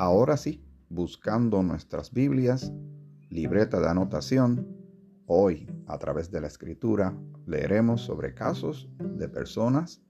Ahora 0.00 0.38
sí, 0.38 0.64
buscando 0.88 1.62
nuestras 1.62 2.10
Biblias, 2.10 2.72
libreta 3.28 3.80
de 3.80 3.88
anotación, 3.90 4.66
hoy 5.26 5.70
a 5.86 5.98
través 5.98 6.30
de 6.30 6.40
la 6.40 6.46
escritura 6.46 7.14
leeremos 7.44 8.00
sobre 8.00 8.32
casos 8.32 8.88
de 8.98 9.28
personas 9.28 10.00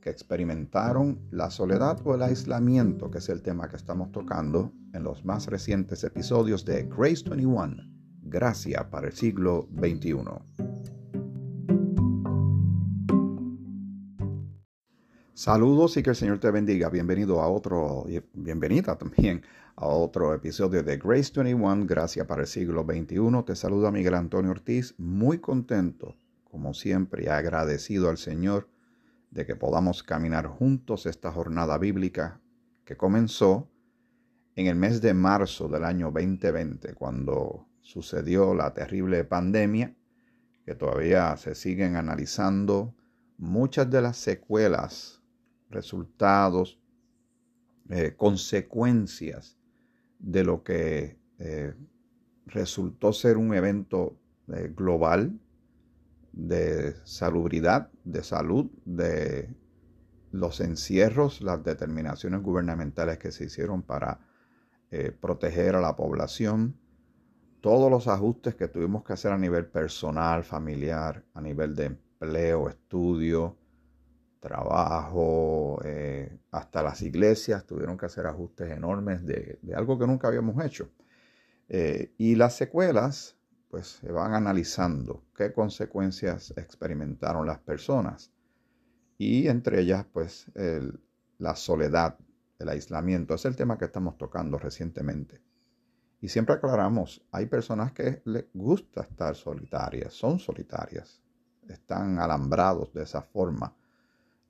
que 0.00 0.08
experimentaron 0.08 1.20
la 1.30 1.50
soledad 1.50 2.00
o 2.06 2.14
el 2.14 2.22
aislamiento, 2.22 3.10
que 3.10 3.18
es 3.18 3.28
el 3.28 3.42
tema 3.42 3.68
que 3.68 3.76
estamos 3.76 4.10
tocando 4.10 4.72
en 4.94 5.04
los 5.04 5.22
más 5.26 5.48
recientes 5.48 6.02
episodios 6.02 6.64
de 6.64 6.84
Grace 6.84 7.28
21, 7.28 7.76
Gracia 8.22 8.88
para 8.88 9.08
el 9.08 9.12
siglo 9.12 9.68
XXI. 9.78 10.55
Saludos 15.36 15.98
y 15.98 16.02
que 16.02 16.08
el 16.08 16.16
Señor 16.16 16.38
te 16.38 16.50
bendiga. 16.50 16.88
Bienvenido 16.88 17.42
a 17.42 17.48
otro, 17.48 18.06
bienvenida 18.32 18.96
también 18.96 19.42
a 19.76 19.84
otro 19.84 20.32
episodio 20.32 20.82
de 20.82 20.96
Grace 20.96 21.30
21, 21.36 21.84
Gracia 21.84 22.26
para 22.26 22.40
el 22.40 22.46
siglo 22.46 22.84
XXI. 22.84 23.44
Te 23.44 23.54
saluda 23.54 23.90
Miguel 23.90 24.14
Antonio 24.14 24.50
Ortiz, 24.50 24.94
muy 24.96 25.36
contento, 25.36 26.16
como 26.50 26.72
siempre, 26.72 27.28
agradecido 27.28 28.08
al 28.08 28.16
Señor 28.16 28.70
de 29.30 29.44
que 29.44 29.56
podamos 29.56 30.02
caminar 30.02 30.46
juntos 30.46 31.04
esta 31.04 31.30
jornada 31.30 31.76
bíblica 31.76 32.40
que 32.86 32.96
comenzó 32.96 33.68
en 34.54 34.68
el 34.68 34.76
mes 34.76 35.02
de 35.02 35.12
marzo 35.12 35.68
del 35.68 35.84
año 35.84 36.10
2020, 36.12 36.94
cuando 36.94 37.68
sucedió 37.82 38.54
la 38.54 38.72
terrible 38.72 39.22
pandemia, 39.24 39.94
que 40.64 40.74
todavía 40.74 41.36
se 41.36 41.54
siguen 41.54 41.96
analizando 41.96 42.94
muchas 43.36 43.90
de 43.90 44.00
las 44.00 44.16
secuelas 44.16 45.15
resultados, 45.70 46.78
eh, 47.88 48.14
consecuencias 48.16 49.56
de 50.18 50.44
lo 50.44 50.62
que 50.62 51.18
eh, 51.38 51.74
resultó 52.46 53.12
ser 53.12 53.36
un 53.36 53.54
evento 53.54 54.16
eh, 54.48 54.72
global 54.74 55.38
de 56.32 56.94
salubridad, 57.04 57.90
de 58.04 58.22
salud, 58.22 58.70
de 58.84 59.54
los 60.32 60.60
encierros, 60.60 61.40
las 61.40 61.62
determinaciones 61.62 62.42
gubernamentales 62.42 63.18
que 63.18 63.32
se 63.32 63.44
hicieron 63.44 63.82
para 63.82 64.20
proteger 65.20 65.74
a 65.74 65.80
la 65.80 65.96
población, 65.96 66.76
todos 67.60 67.90
los 67.90 68.06
ajustes 68.06 68.54
que 68.54 68.68
tuvimos 68.68 69.02
que 69.04 69.12
hacer 69.12 69.32
a 69.32 69.38
nivel 69.38 69.66
personal, 69.66 70.44
familiar, 70.44 71.24
a 71.34 71.40
nivel 71.40 71.74
de 71.74 71.86
empleo, 71.86 72.68
estudio, 72.68 73.56
trabajo, 74.46 75.80
eh, 75.84 76.38
hasta 76.52 76.82
las 76.82 77.02
iglesias 77.02 77.66
tuvieron 77.66 77.98
que 77.98 78.06
hacer 78.06 78.26
ajustes 78.26 78.70
enormes 78.70 79.26
de, 79.26 79.58
algo 79.74 79.98
que 79.98 80.06
nunca 80.06 80.28
habíamos 80.28 80.64
hecho. 80.64 80.88
Eh, 81.68 82.12
y 82.16 82.36
las 82.36 82.54
secuelas, 82.54 83.36
pues 83.68 83.98
se 84.00 84.12
van 84.12 84.34
analizando 84.34 85.24
qué 85.34 85.52
consecuencias 85.52 86.54
experimentaron 86.56 87.44
las 87.46 87.58
personas. 87.58 88.30
Y 89.18 89.48
entre 89.48 89.80
ellas, 89.80 90.06
pues 90.12 90.50
la 91.38 91.56
soledad, 91.56 92.16
el 92.58 92.68
aislamiento, 92.68 93.34
es 93.34 93.44
el 93.46 93.56
tema 93.56 93.76
que 93.76 93.86
estamos 93.86 94.16
tocando 94.16 94.58
recientemente. 94.58 95.40
Y 96.20 96.28
siempre 96.28 96.54
aclaramos, 96.54 97.22
hay 97.32 97.46
personas 97.46 97.92
que 97.92 98.22
les 98.24 98.46
gusta 98.54 99.02
estar 99.02 99.34
solitarias, 99.34 100.14
son 100.14 100.38
solitarias, 100.38 101.20
están 101.68 102.18
alambrados 102.18 102.92
de 102.92 103.02
esa 103.02 103.22
forma 103.22 103.74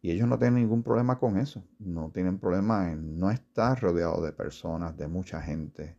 y 0.02 0.10
ellos 0.10 0.28
no 0.28 0.38
tienen 0.38 0.62
ningún 0.62 0.82
problema 0.82 1.18
con 1.18 1.38
eso. 1.38 1.64
No 1.78 2.10
tienen 2.12 2.38
problema 2.38 2.92
en 2.92 3.18
no 3.18 3.30
estar 3.30 3.80
rodeados 3.80 4.22
de 4.22 4.32
personas, 4.32 4.96
de 4.96 5.08
mucha 5.08 5.40
gente. 5.40 5.96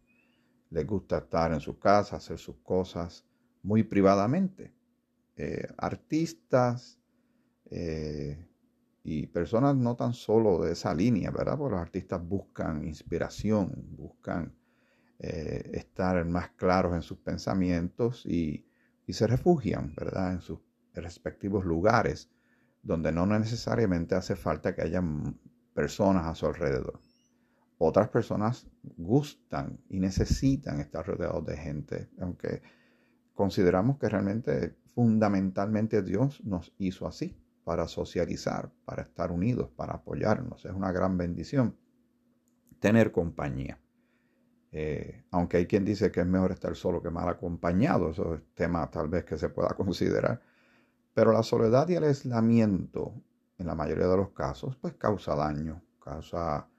Les 0.70 0.86
gusta 0.86 1.18
estar 1.20 1.52
en 1.52 1.60
su 1.60 1.80
casa, 1.80 2.18
hacer 2.18 2.38
sus 2.38 2.58
cosas 2.58 3.26
muy 3.64 3.84
privadamente. 3.84 4.74
Eh, 5.36 5.68
artistas 5.78 7.00
eh, 7.70 8.48
y 9.04 9.28
personas 9.28 9.76
no 9.76 9.96
tan 9.96 10.14
solo 10.14 10.62
de 10.62 10.74
esa 10.74 10.94
línea, 10.94 11.32
¿verdad? 11.32 11.58
Porque 11.58 11.76
los 11.76 11.82
artistas 11.82 12.26
buscan 12.26 12.86
inspiración, 12.86 13.74
buscan 13.98 14.54
eh, 15.20 15.72
estar 15.74 16.24
más 16.26 16.50
claros 16.52 16.96
en 16.96 17.02
sus 17.02 17.18
pensamientos 17.18 18.26
y, 18.26 18.66
y 19.06 19.14
se 19.14 19.28
refugian, 19.28 19.94
¿verdad? 19.96 20.34
En 20.34 20.42
sus 20.42 20.60
respectivos 20.94 21.66
lugares 21.66 22.30
donde 22.82 23.12
no 23.12 23.26
necesariamente 23.26 24.16
hace 24.16 24.36
falta 24.36 24.76
que 24.76 24.82
haya 24.82 25.04
personas 25.74 26.26
a 26.26 26.36
su 26.36 26.46
alrededor. 26.46 27.00
Otras 27.78 28.10
personas 28.10 28.68
gustan 28.98 29.80
y 29.90 30.00
necesitan 30.00 30.80
estar 30.80 31.06
rodeados 31.06 31.46
de 31.46 31.58
gente, 31.58 32.10
aunque 32.20 32.62
consideramos 33.34 33.98
que 34.00 34.10
realmente 34.10 34.76
fundamentalmente 34.96 36.02
Dios 36.02 36.44
nos 36.44 36.74
hizo 36.80 37.08
así, 37.08 37.36
para 37.68 37.86
socializar, 37.90 38.72
para 38.86 39.04
estar 39.04 39.30
unidos, 39.30 39.70
para 39.76 39.96
apoyarnos. 39.96 40.64
Es 40.64 40.72
una 40.72 40.94
gran 40.94 41.18
bendición 41.18 41.76
tener 42.80 43.12
compañía. 43.12 43.78
Eh, 44.72 45.26
aunque 45.32 45.58
hay 45.58 45.66
quien 45.66 45.84
dice 45.84 46.10
que 46.10 46.22
es 46.22 46.26
mejor 46.26 46.54
estar 46.54 46.76
solo 46.78 47.04
que 47.04 47.10
mal 47.10 47.28
acompañado, 47.28 48.12
eso 48.12 48.36
es 48.36 48.42
tema 48.54 48.90
tal 48.90 49.10
vez 49.10 49.26
que 49.26 49.38
se 49.38 49.50
pueda 49.50 49.68
considerar. 49.76 50.42
Pero 51.18 51.32
la 51.32 51.42
soledad 51.42 51.90
y 51.90 51.96
el 51.96 52.04
aislamiento, 52.04 53.12
en 53.58 53.66
la 53.66 53.74
mayoría 53.74 54.06
de 54.06 54.18
los 54.18 54.30
casos, 54.34 54.76
pues 54.76 54.94
causa 54.94 55.36
daño, 55.36 55.82
causa 56.00 56.70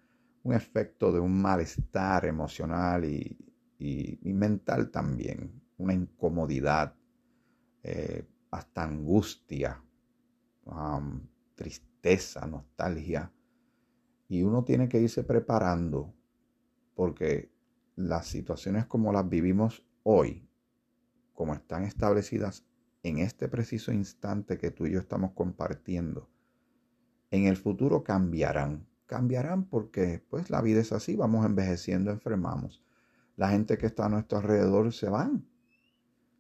un 0.45 0.55
efecto 0.55 1.11
de 1.11 1.19
un 1.19 1.43
malestar 1.43 2.25
emocional 2.25 3.05
y, 3.05 3.37
mental 4.23 4.93
también, 4.93 5.61
una 5.79 5.93
incomodidad, 5.93 6.95
eh, 7.83 8.29
hasta 8.53 8.85
angustia, 8.85 9.83
tristeza, 11.57 12.47
nostalgia. 12.47 13.33
Y 14.29 14.45
uno 14.45 14.63
tiene 14.63 14.89
que 14.89 15.01
irse 15.01 15.25
preparando 15.25 16.15
porque 16.95 17.51
las 17.97 18.29
situaciones 18.29 18.87
como 18.87 19.13
las 19.13 19.29
vivimos 19.29 19.85
hoy, 20.05 20.49
como 21.35 21.55
están 21.55 21.83
establecidas 21.83 22.68
en 23.03 23.19
este 23.19 23.49
preciso 23.49 23.93
instante 23.93 24.59
que 24.59 24.71
tú 24.71 24.87
y 24.87 24.93
yo 24.93 25.01
estamos 25.01 25.33
compartiendo, 25.33 26.29
en 27.31 27.47
el 27.47 27.57
futuro 27.57 28.03
cambiarán. 28.03 28.87
Cambiarán 29.07 29.65
porque 29.65 30.23
pues 30.29 30.51
la 30.51 30.61
vida 30.61 30.81
es 30.81 30.93
así, 30.93 31.17
vamos 31.17 31.47
envejeciendo, 31.47 32.11
enfermamos. 32.11 32.83
La 33.37 33.51
gente 33.51 33.79
que 33.79 33.87
está 33.87 34.07
a 34.07 34.09
nuestro 34.09 34.39
alrededor 34.39 34.93
se 34.93 35.09
van. 35.09 35.47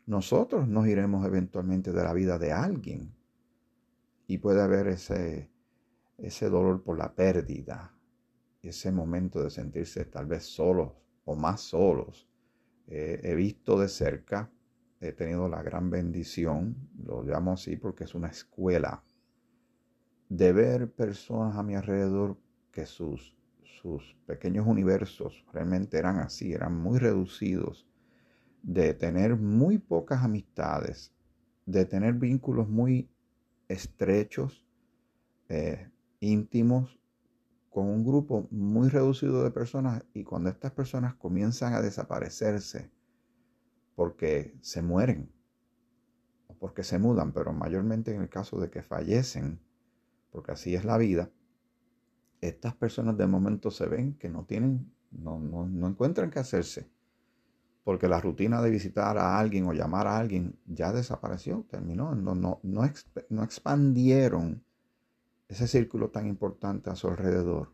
Nosotros 0.07 0.69
nos 0.69 0.87
iremos 0.87 1.25
eventualmente 1.27 1.93
de 1.93 2.03
la 2.03 2.13
vida 2.13 2.39
de 2.39 2.53
alguien. 2.53 3.15
Y 4.27 4.39
puede 4.39 4.61
haber 4.61 4.89
ese, 4.89 5.51
ese 6.19 6.51
dolor 6.51 6.83
por 6.83 6.99
la 6.99 7.15
pérdida, 7.15 7.95
ese 8.63 8.91
momento 8.93 9.43
de 9.43 9.51
sentirse 9.51 10.05
tal 10.05 10.27
vez 10.27 10.45
solos 10.45 10.93
o 11.25 11.37
más 11.37 11.61
solos. 11.61 12.29
Eh, 12.87 13.21
he 13.23 13.35
visto 13.35 13.79
de 13.79 13.89
cerca 13.89 14.51
he 15.01 15.13
tenido 15.13 15.49
la 15.49 15.63
gran 15.63 15.91
bendición, 15.91 16.77
lo 17.05 17.23
llamo 17.23 17.53
así 17.53 17.77
porque 17.77 18.05
es 18.05 18.15
una 18.15 18.29
escuela, 18.29 19.03
de 20.29 20.53
ver 20.53 20.91
personas 20.91 21.57
a 21.57 21.63
mi 21.63 21.75
alrededor 21.75 22.37
que 22.73 22.85
sus, 22.85 23.37
sus 23.63 24.17
pequeños 24.27 24.67
universos 24.67 25.45
realmente 25.53 25.99
eran 25.99 26.19
así, 26.19 26.53
eran 26.53 26.77
muy 26.77 26.99
reducidos, 26.99 27.87
de 28.63 28.93
tener 28.93 29.37
muy 29.37 29.79
pocas 29.79 30.23
amistades, 30.23 31.13
de 31.65 31.85
tener 31.85 32.15
vínculos 32.15 32.69
muy 32.69 33.09
estrechos, 33.69 34.65
eh, 35.49 35.91
íntimos, 36.21 36.99
con 37.71 37.87
un 37.87 38.05
grupo 38.05 38.49
muy 38.51 38.89
reducido 38.89 39.45
de 39.45 39.51
personas 39.51 40.05
y 40.13 40.25
cuando 40.25 40.51
estas 40.51 40.73
personas 40.73 41.15
comienzan 41.15 41.75
a 41.75 41.81
desaparecerse, 41.81 42.91
porque 43.99 44.57
se 44.61 44.81
mueren 44.81 45.29
o 46.47 46.55
porque 46.55 46.85
se 46.85 47.01
mudan, 47.01 47.33
pero 47.33 47.53
mayormente 47.53 48.15
en 48.15 48.23
el 48.23 48.29
caso 48.29 48.61
de 48.61 48.71
que 48.71 48.81
fallecen, 48.81 49.59
porque 50.31 50.53
así 50.53 50.77
es 50.77 50.85
la 50.85 50.97
vida, 50.99 51.33
estas 52.41 52.77
personas 52.77 53.19
de 53.19 53.27
momento 53.27 53.73
se 53.73 53.87
ven 53.87 54.15
que 54.15 54.29
no 54.29 54.45
tienen, 54.45 54.89
no, 55.11 55.41
no, 55.41 55.89
encuentran 55.89 56.31
qué 56.31 56.39
hacerse, 56.39 56.89
porque 57.83 58.07
la 58.07 58.21
rutina 58.21 58.63
de 58.63 58.71
visitar 58.71 59.19
a 59.19 59.37
alguien 59.37 59.67
o 59.67 59.73
llamar 59.73 60.07
a 60.07 60.17
alguien 60.17 60.57
ya 60.65 60.93
desapareció, 60.93 61.67
terminó, 61.69 62.15
no, 62.15 62.37
no, 62.37 62.61
no, 62.63 62.93
no 63.31 63.43
expandieron 63.43 64.63
ese 65.49 65.67
círculo 65.67 66.11
tan 66.11 66.29
importante 66.29 66.89
a 66.89 66.95
su 66.95 67.09
alrededor 67.09 67.73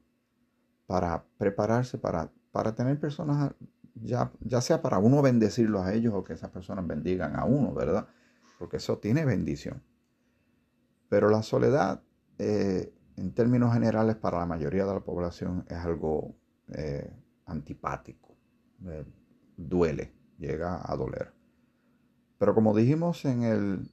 para 0.87 1.23
prepararse 1.37 1.99
para, 1.99 2.32
para 2.50 2.75
tener 2.75 2.99
personas 2.99 3.55
ya, 3.94 4.61
sea 4.61 4.82
para 4.82 4.99
uno 4.99 5.23
bendecirlos 5.23 5.82
a 5.82 5.94
ellos 5.94 6.14
o 6.14 6.25
que 6.25 6.32
esas 6.32 6.50
personas 6.50 6.87
bendigan 6.87 7.37
a 7.37 7.44
uno, 7.44 7.73
¿verdad? 7.73 8.08
Porque 8.58 8.79
eso 8.79 8.99
tiene 8.99 9.25
bendición. 9.25 9.82
Pero 11.08 11.29
la 11.29 11.43
soledad, 11.43 12.02
eh, 12.38 12.93
en 13.17 13.32
términos 13.32 13.73
generales, 13.73 14.17
para 14.17 14.38
la 14.38 14.46
mayoría 14.46 14.85
de 14.85 14.94
la 14.94 15.00
población 15.00 15.64
es 15.69 15.76
algo 15.76 16.35
eh, 16.69 17.12
antipático, 17.46 18.37
duele, 19.56 20.12
llega 20.38 20.81
a 20.90 20.97
doler. 20.97 21.32
Pero 22.38 22.55
como 22.55 22.75
dijimos 22.75 23.25
en, 23.25 23.43
el, 23.44 23.90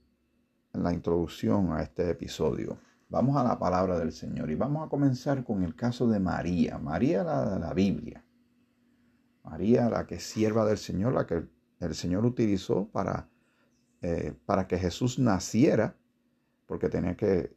en 0.73 0.83
la 0.83 0.93
introducción 0.93 1.73
a 1.73 1.83
este 1.83 2.09
episodio, 2.09 2.79
vamos 3.09 3.37
a 3.37 3.43
la 3.43 3.59
palabra 3.59 3.99
del 3.99 4.11
Señor 4.11 4.49
y 4.49 4.55
vamos 4.55 4.85
a 4.85 4.89
comenzar 4.89 5.43
con 5.43 5.63
el 5.63 5.75
caso 5.75 6.07
de 6.07 6.19
María, 6.19 6.79
María 6.79 7.23
la 7.23 7.59
la 7.59 7.73
Biblia. 7.73 8.23
María, 9.43 9.89
la 9.89 10.05
que 10.05 10.19
sierva 10.19 10.65
del 10.65 10.77
Señor, 10.77 11.13
la 11.13 11.25
que 11.25 11.47
el 11.79 11.95
Señor 11.95 12.25
utilizó 12.25 12.87
para, 12.89 13.29
eh, 14.01 14.33
para 14.45 14.67
que 14.67 14.77
Jesús 14.77 15.19
naciera, 15.19 15.95
porque 16.67 16.89
tenía 16.89 17.15
que, 17.15 17.55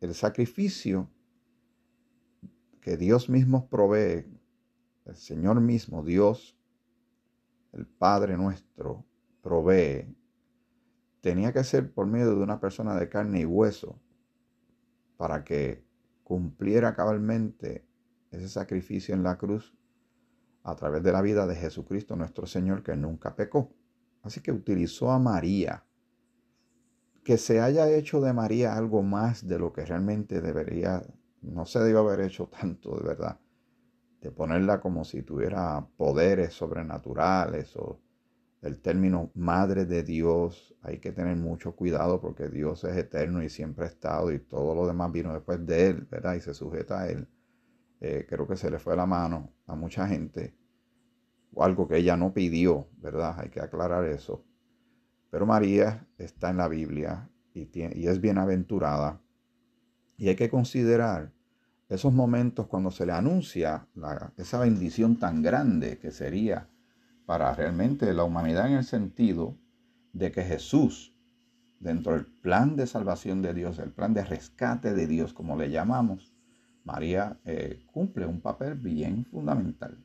el 0.00 0.14
sacrificio 0.14 1.08
que 2.80 2.96
Dios 2.96 3.28
mismo 3.28 3.68
provee, 3.68 4.26
el 5.04 5.16
Señor 5.16 5.60
mismo, 5.60 6.02
Dios, 6.02 6.56
el 7.72 7.86
Padre 7.86 8.36
nuestro, 8.36 9.04
provee, 9.42 10.16
tenía 11.20 11.52
que 11.52 11.62
ser 11.64 11.92
por 11.92 12.06
medio 12.06 12.34
de 12.34 12.42
una 12.42 12.60
persona 12.60 12.94
de 12.94 13.08
carne 13.08 13.40
y 13.40 13.44
hueso 13.44 14.00
para 15.16 15.44
que 15.44 15.84
cumpliera 16.24 16.94
cabalmente 16.94 17.84
ese 18.30 18.48
sacrificio 18.48 19.14
en 19.14 19.22
la 19.22 19.36
cruz 19.36 19.76
a 20.62 20.74
través 20.76 21.02
de 21.02 21.12
la 21.12 21.22
vida 21.22 21.46
de 21.46 21.56
Jesucristo 21.56 22.16
nuestro 22.16 22.46
Señor 22.46 22.82
que 22.82 22.96
nunca 22.96 23.34
pecó. 23.34 23.72
Así 24.22 24.40
que 24.40 24.52
utilizó 24.52 25.10
a 25.10 25.18
María. 25.18 25.84
Que 27.24 27.38
se 27.38 27.60
haya 27.60 27.90
hecho 27.90 28.20
de 28.20 28.32
María 28.32 28.76
algo 28.76 29.02
más 29.02 29.46
de 29.46 29.58
lo 29.58 29.72
que 29.72 29.84
realmente 29.84 30.40
debería, 30.40 31.02
no 31.42 31.64
se 31.66 31.80
debe 31.80 31.98
haber 31.98 32.20
hecho 32.20 32.46
tanto 32.60 32.96
de 32.96 33.06
verdad, 33.06 33.38
de 34.20 34.30
ponerla 34.30 34.80
como 34.80 35.04
si 35.04 35.22
tuviera 35.22 35.86
poderes 35.96 36.54
sobrenaturales 36.54 37.76
o 37.76 38.00
el 38.62 38.78
término 38.80 39.30
madre 39.34 39.86
de 39.86 40.02
Dios, 40.02 40.74
hay 40.82 40.98
que 40.98 41.12
tener 41.12 41.36
mucho 41.36 41.74
cuidado 41.74 42.20
porque 42.20 42.48
Dios 42.48 42.84
es 42.84 42.94
eterno 42.96 43.42
y 43.42 43.48
siempre 43.48 43.84
ha 43.84 43.88
estado 43.88 44.30
y 44.32 44.38
todo 44.38 44.74
lo 44.74 44.86
demás 44.86 45.10
vino 45.12 45.32
después 45.32 45.64
de 45.64 45.86
Él, 45.86 46.06
¿verdad? 46.10 46.34
Y 46.34 46.40
se 46.40 46.52
sujeta 46.52 47.00
a 47.00 47.08
Él. 47.08 47.26
Eh, 48.00 48.26
creo 48.28 48.46
que 48.46 48.56
se 48.56 48.70
le 48.70 48.78
fue 48.78 48.96
la 48.96 49.06
mano 49.06 49.52
a 49.66 49.74
mucha 49.74 50.08
gente, 50.08 50.54
o 51.52 51.62
algo 51.62 51.86
que 51.86 51.98
ella 51.98 52.16
no 52.16 52.32
pidió, 52.32 52.88
¿verdad? 52.98 53.38
Hay 53.38 53.50
que 53.50 53.60
aclarar 53.60 54.04
eso. 54.04 54.44
Pero 55.30 55.46
María 55.46 56.06
está 56.18 56.50
en 56.50 56.56
la 56.56 56.68
Biblia 56.68 57.28
y, 57.54 57.68
y 57.74 58.06
es 58.06 58.20
bienaventurada. 58.20 59.20
Y 60.16 60.28
hay 60.28 60.36
que 60.36 60.50
considerar 60.50 61.32
esos 61.90 62.12
momentos 62.12 62.68
cuando 62.68 62.90
se 62.90 63.04
le 63.04 63.12
anuncia 63.12 63.88
esa 64.36 64.60
bendición 64.60 65.18
tan 65.18 65.42
grande 65.42 65.98
que 65.98 66.12
sería 66.12 66.68
para 67.26 67.52
realmente 67.54 68.12
la 68.14 68.24
humanidad 68.24 68.68
en 68.68 68.74
el 68.74 68.84
sentido 68.84 69.56
de 70.12 70.30
que 70.30 70.42
Jesús, 70.42 71.14
dentro 71.80 72.12
del 72.12 72.26
plan 72.26 72.76
de 72.76 72.86
salvación 72.86 73.42
de 73.42 73.54
Dios, 73.54 73.78
el 73.80 73.92
plan 73.92 74.14
de 74.14 74.24
rescate 74.24 74.94
de 74.94 75.06
Dios, 75.06 75.32
como 75.32 75.56
le 75.56 75.70
llamamos, 75.70 76.32
María 76.84 77.38
eh, 77.44 77.84
cumple 77.92 78.26
un 78.26 78.40
papel 78.40 78.74
bien 78.74 79.24
fundamental. 79.24 79.98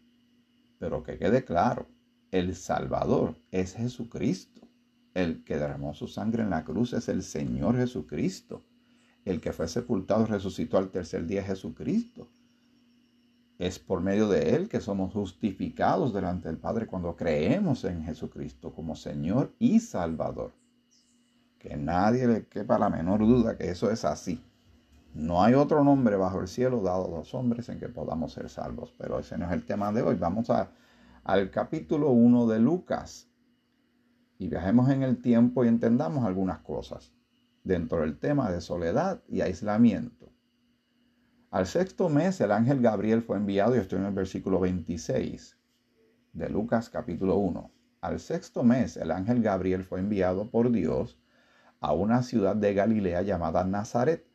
Pero 0.79 1.03
que 1.03 1.17
quede 1.17 1.43
claro, 1.45 1.87
el 2.31 2.55
Salvador 2.55 3.35
es 3.51 3.75
Jesucristo. 3.75 4.61
El 5.13 5.43
que 5.45 5.57
derramó 5.57 5.93
su 5.93 6.07
sangre 6.07 6.43
en 6.43 6.49
la 6.49 6.65
cruz 6.65 6.93
es 6.93 7.07
el 7.07 7.23
Señor 7.23 7.77
Jesucristo. 7.77 8.65
El 9.23 9.39
que 9.39 9.53
fue 9.53 9.67
sepultado 9.67 10.23
y 10.23 10.27
resucitó 10.27 10.77
al 10.77 10.91
tercer 10.91 11.25
día 11.25 11.41
es 11.41 11.47
Jesucristo. 11.47 12.27
Es 13.57 13.79
por 13.79 14.01
medio 14.01 14.27
de 14.27 14.53
Él 14.53 14.67
que 14.67 14.81
somos 14.81 15.13
justificados 15.13 16.13
delante 16.13 16.49
del 16.49 16.57
Padre 16.57 16.87
cuando 16.87 17.15
creemos 17.15 17.85
en 17.85 18.03
Jesucristo 18.03 18.73
como 18.73 18.95
Señor 18.95 19.55
y 19.57 19.79
Salvador. 19.79 20.53
Que 21.57 21.77
nadie 21.77 22.27
le 22.27 22.47
quepa 22.47 22.77
la 22.77 22.89
menor 22.89 23.21
duda 23.21 23.57
que 23.57 23.69
eso 23.69 23.89
es 23.89 24.03
así. 24.03 24.43
No 25.15 25.41
hay 25.41 25.53
otro 25.53 25.81
nombre 25.81 26.17
bajo 26.17 26.41
el 26.41 26.49
cielo 26.49 26.81
dado 26.81 27.05
a 27.05 27.19
los 27.19 27.33
hombres 27.33 27.69
en 27.69 27.79
que 27.79 27.87
podamos 27.87 28.33
ser 28.33 28.49
salvos. 28.49 28.93
Pero 28.97 29.17
ese 29.17 29.37
no 29.37 29.45
es 29.45 29.53
el 29.53 29.65
tema 29.65 29.93
de 29.93 30.01
hoy. 30.01 30.15
Vamos 30.15 30.49
a, 30.49 30.71
al 31.23 31.51
capítulo 31.51 32.09
1 32.09 32.47
de 32.47 32.59
Lucas. 32.59 33.29
Y 34.37 34.49
viajemos 34.49 34.89
en 34.89 35.03
el 35.03 35.21
tiempo 35.21 35.63
y 35.63 35.69
entendamos 35.69 36.25
algunas 36.25 36.59
cosas 36.59 37.13
dentro 37.63 38.01
del 38.01 38.19
tema 38.19 38.51
de 38.51 38.59
soledad 38.59 39.23
y 39.29 39.39
aislamiento. 39.39 40.33
Al 41.49 41.65
sexto 41.65 42.09
mes 42.09 42.41
el 42.41 42.51
ángel 42.51 42.81
Gabriel 42.81 43.21
fue 43.21 43.37
enviado, 43.37 43.73
y 43.77 43.79
estoy 43.79 43.99
en 43.99 44.05
el 44.07 44.13
versículo 44.13 44.59
26 44.59 45.57
de 46.33 46.49
Lucas 46.49 46.89
capítulo 46.89 47.37
1. 47.37 47.71
Al 48.01 48.19
sexto 48.19 48.63
mes 48.63 48.97
el 48.97 49.11
ángel 49.11 49.41
Gabriel 49.41 49.85
fue 49.85 50.01
enviado 50.01 50.51
por 50.51 50.69
Dios 50.71 51.17
a 51.79 51.93
una 51.93 52.21
ciudad 52.21 52.57
de 52.57 52.73
Galilea 52.73 53.21
llamada 53.21 53.63
Nazaret 53.63 54.34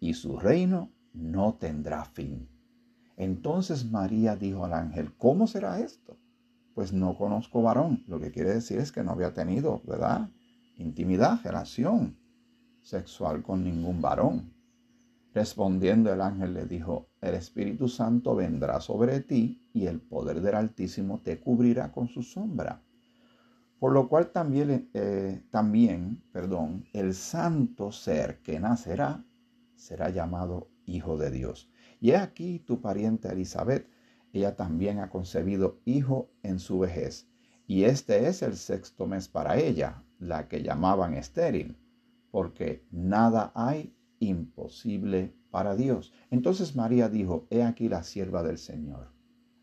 y 0.00 0.14
su 0.14 0.38
reino 0.38 0.90
no 1.12 1.54
tendrá 1.54 2.04
fin. 2.04 2.48
Entonces 3.16 3.90
María 3.90 4.34
dijo 4.34 4.64
al 4.64 4.72
ángel, 4.72 5.14
¿cómo 5.16 5.46
será 5.46 5.78
esto? 5.78 6.18
Pues 6.74 6.92
no 6.92 7.16
conozco 7.16 7.62
varón. 7.62 8.02
Lo 8.06 8.18
que 8.18 8.30
quiere 8.30 8.54
decir 8.54 8.78
es 8.78 8.90
que 8.90 9.04
no 9.04 9.12
había 9.12 9.34
tenido, 9.34 9.82
¿verdad? 9.86 10.30
Intimidad, 10.76 11.40
relación 11.44 12.16
sexual 12.80 13.42
con 13.42 13.62
ningún 13.62 14.00
varón. 14.00 14.54
Respondiendo 15.34 16.12
el 16.12 16.22
ángel 16.22 16.54
le 16.54 16.64
dijo, 16.66 17.10
el 17.20 17.34
Espíritu 17.34 17.88
Santo 17.88 18.34
vendrá 18.34 18.80
sobre 18.80 19.20
ti 19.20 19.68
y 19.74 19.86
el 19.86 20.00
poder 20.00 20.40
del 20.40 20.54
Altísimo 20.54 21.20
te 21.20 21.38
cubrirá 21.38 21.92
con 21.92 22.08
su 22.08 22.22
sombra. 22.22 22.82
Por 23.78 23.92
lo 23.92 24.08
cual 24.08 24.32
también, 24.32 24.90
eh, 24.92 25.42
también 25.50 26.22
perdón, 26.32 26.84
el 26.92 27.14
santo 27.14 27.92
ser 27.92 28.40
que 28.42 28.58
nacerá 28.58 29.24
será 29.80 30.10
llamado 30.10 30.70
Hijo 30.84 31.16
de 31.16 31.30
Dios. 31.30 31.70
Y 32.00 32.10
he 32.10 32.16
aquí 32.16 32.58
tu 32.60 32.80
pariente 32.80 33.28
Elizabeth, 33.28 33.88
ella 34.32 34.54
también 34.54 34.98
ha 35.00 35.10
concebido 35.10 35.80
hijo 35.84 36.30
en 36.42 36.58
su 36.58 36.78
vejez, 36.78 37.28
y 37.66 37.84
este 37.84 38.26
es 38.28 38.42
el 38.42 38.56
sexto 38.56 39.06
mes 39.06 39.28
para 39.28 39.58
ella, 39.58 40.04
la 40.18 40.48
que 40.48 40.62
llamaban 40.62 41.14
estéril, 41.14 41.78
porque 42.30 42.84
nada 42.90 43.52
hay 43.54 43.94
imposible 44.18 45.34
para 45.50 45.76
Dios. 45.76 46.12
Entonces 46.30 46.76
María 46.76 47.08
dijo, 47.08 47.46
he 47.50 47.62
aquí 47.62 47.88
la 47.88 48.02
sierva 48.02 48.42
del 48.42 48.58
Señor, 48.58 49.12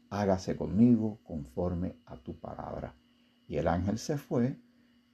hágase 0.09 0.55
conmigo 0.55 1.19
conforme 1.23 1.97
a 2.05 2.17
tu 2.17 2.39
palabra. 2.39 2.95
Y 3.47 3.57
el 3.57 3.67
ángel 3.67 3.97
se 3.97 4.17
fue 4.17 4.57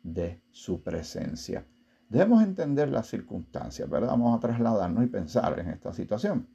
de 0.01 0.41
su 0.51 0.81
presencia. 0.81 1.67
Debemos 2.13 2.43
entender 2.43 2.89
las 2.89 3.07
circunstancias, 3.07 3.89
¿verdad? 3.89 4.09
Vamos 4.09 4.37
a 4.37 4.39
trasladarnos 4.39 5.03
y 5.03 5.07
pensar 5.07 5.57
en 5.57 5.69
esta 5.69 5.91
situación. 5.93 6.47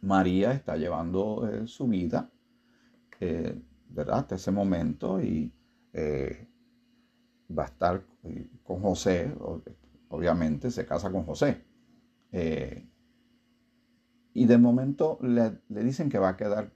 María 0.00 0.52
está 0.52 0.78
llevando 0.78 1.46
eh, 1.46 1.66
su 1.66 1.86
vida, 1.86 2.30
eh, 3.20 3.60
¿verdad? 3.90 4.20
Hasta 4.20 4.36
ese 4.36 4.50
momento 4.50 5.20
y 5.20 5.52
eh, 5.92 6.48
va 7.50 7.64
a 7.64 7.66
estar 7.66 8.06
con 8.62 8.80
José, 8.80 9.36
obviamente 10.08 10.70
se 10.70 10.86
casa 10.86 11.12
con 11.12 11.24
José. 11.24 11.62
y 14.32 14.46
de 14.46 14.56
momento 14.56 15.18
le, 15.20 15.60
dicen 15.68 16.08
que 16.08 16.18
va 16.18 16.30
a 16.30 16.36
quedar 16.38 16.72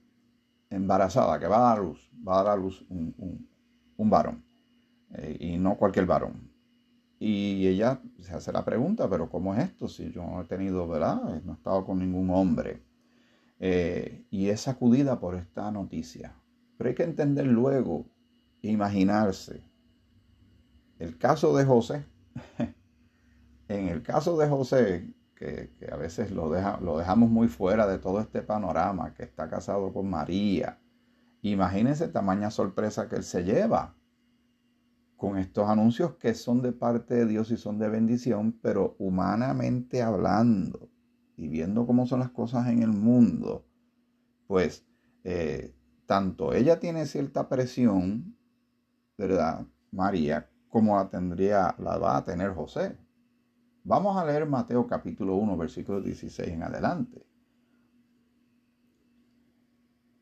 embarazada, 0.68 1.40
que 1.40 1.47
va 1.47 1.57
a 1.57 1.75
dar 1.75 1.78
luz, 1.78 2.11
va 2.16 2.40
a 2.40 2.42
dar 2.42 2.52
a 2.52 2.57
luz 2.61 2.85
un, 2.90 3.49
varón, 4.11 4.45
y 5.38 5.57
no 5.57 5.78
cualquier 5.78 6.04
varón. 6.04 6.48
Y 7.21 7.67
ella 7.67 8.01
se 8.21 8.33
hace 8.33 8.53
la 8.53 8.65
pregunta, 8.65 9.09
pero 9.11 9.29
¿cómo 9.29 9.55
es 9.55 9.65
esto? 9.65 9.89
Si 9.89 10.11
yo 10.13 10.23
no 10.23 10.41
he 10.41 10.45
tenido, 10.45 10.87
¿verdad? 10.87 11.21
No 11.45 11.53
he 11.53 11.57
estado 11.57 11.85
con 11.85 11.99
ningún 11.99 12.31
hombre. 12.31 12.83
Eh, 13.59 14.25
y 14.31 14.49
es 14.49 14.61
sacudida 14.61 15.19
por 15.19 15.35
esta 15.35 15.71
noticia. 15.73 16.35
Pero 16.77 16.89
hay 16.89 16.95
que 16.95 17.03
entender 17.03 17.47
luego, 17.47 18.07
imaginarse. 18.63 19.65
El 21.01 21.19
caso 21.19 21.57
de 21.57 21.65
José, 21.65 22.05
en 23.69 23.89
el 23.89 24.03
caso 24.03 24.37
de 24.39 24.49
José, 24.49 25.13
que, 25.35 25.71
a 25.91 25.97
veces 25.97 26.31
lo, 26.31 26.51
deja, 26.51 26.79
lo 26.81 26.99
dejamos 26.99 27.31
muy 27.31 27.49
fuera 27.49 27.87
de 27.89 27.99
todo 27.99 28.21
este 28.21 28.43
panorama, 28.43 29.15
que 29.15 29.25
está 29.25 29.49
casado 29.49 29.93
con 29.93 30.09
María, 30.09 30.79
imagínense 31.43 32.09
tamaña 32.09 32.51
sorpresa 32.51 33.09
que 33.09 33.17
él 33.17 33.25
se 33.25 33.45
lleva 33.45 33.98
con 35.19 35.37
estos 35.37 35.69
anuncios 35.69 36.15
que 36.15 36.33
son 36.33 36.63
de 36.63 36.73
parte 36.73 37.15
de 37.15 37.27
Dios 37.27 37.51
y 37.51 37.57
son 37.57 37.77
de 37.79 37.89
bendición, 37.89 38.57
pero 38.63 38.95
humanamente 39.01 40.01
hablando 40.01 40.89
y 41.37 41.49
viendo 41.49 41.87
cómo 41.87 42.07
son 42.07 42.21
las 42.21 42.31
cosas 42.31 42.69
en 42.69 42.85
el 42.85 42.91
mundo, 42.93 43.67
pues 44.47 44.87
eh, 45.25 45.75
tanto 46.07 46.55
ella 46.55 46.79
tiene 46.79 47.05
cierta 47.05 47.49
presión, 47.49 48.39
¿verdad? 49.19 49.67
María, 49.91 50.49
como 50.69 50.97
la 50.97 51.11
tendría, 51.11 51.75
la 51.79 51.99
va 51.99 52.17
a 52.17 52.25
tener 52.25 52.55
José. 52.55 52.97
Vamos 53.83 54.17
a 54.17 54.25
leer 54.25 54.47
Mateo 54.47 54.87
capítulo 54.87 55.35
1, 55.35 55.57
versículo 55.57 56.01
16 56.01 56.49
en 56.49 56.63
adelante. 56.63 57.27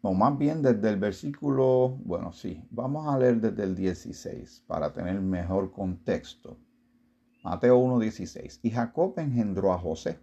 O 0.08 0.14
más 0.14 0.38
bien 0.38 0.62
desde 0.62 0.88
el 0.88 1.00
versículo, 1.00 1.98
bueno, 2.04 2.32
sí, 2.32 2.64
vamos 2.70 3.12
a 3.12 3.18
leer 3.18 3.40
desde 3.40 3.64
el 3.64 3.74
16 3.74 4.62
para 4.68 4.92
tener 4.92 5.20
mejor 5.20 5.72
contexto. 5.72 6.60
Mateo 7.42 7.78
1, 7.78 7.98
16. 7.98 8.60
Y 8.62 8.70
Jacob 8.70 9.14
engendró 9.16 9.72
a 9.72 9.78
José, 9.80 10.20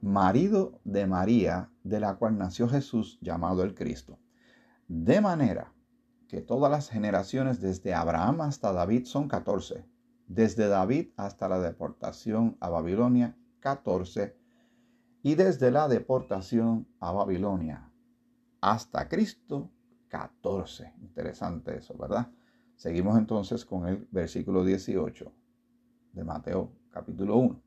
marido 0.00 0.80
de 0.82 1.06
María, 1.06 1.70
de 1.84 2.00
la 2.00 2.16
cual 2.16 2.38
nació 2.38 2.68
Jesús 2.68 3.20
llamado 3.20 3.62
el 3.62 3.76
Cristo. 3.76 4.18
De 4.88 5.20
manera 5.20 5.72
que 6.26 6.40
todas 6.40 6.68
las 6.68 6.88
generaciones 6.88 7.60
desde 7.60 7.94
Abraham 7.94 8.40
hasta 8.40 8.72
David 8.72 9.04
son 9.04 9.28
14, 9.28 9.84
desde 10.26 10.66
David 10.66 11.10
hasta 11.16 11.48
la 11.48 11.60
deportación 11.60 12.56
a 12.58 12.68
Babilonia 12.68 13.36
14, 13.60 14.36
y 15.22 15.36
desde 15.36 15.70
la 15.70 15.86
deportación 15.86 16.88
a 16.98 17.12
Babilonia 17.12 17.87
hasta 18.60 19.08
Cristo 19.08 19.70
14. 20.08 20.94
Interesante 21.00 21.76
eso, 21.76 21.96
¿verdad? 21.96 22.30
Seguimos 22.76 23.18
entonces 23.18 23.64
con 23.64 23.86
el 23.86 24.06
versículo 24.10 24.64
18 24.64 25.32
de 26.12 26.24
Mateo 26.24 26.72
capítulo 26.90 27.36
1. 27.36 27.62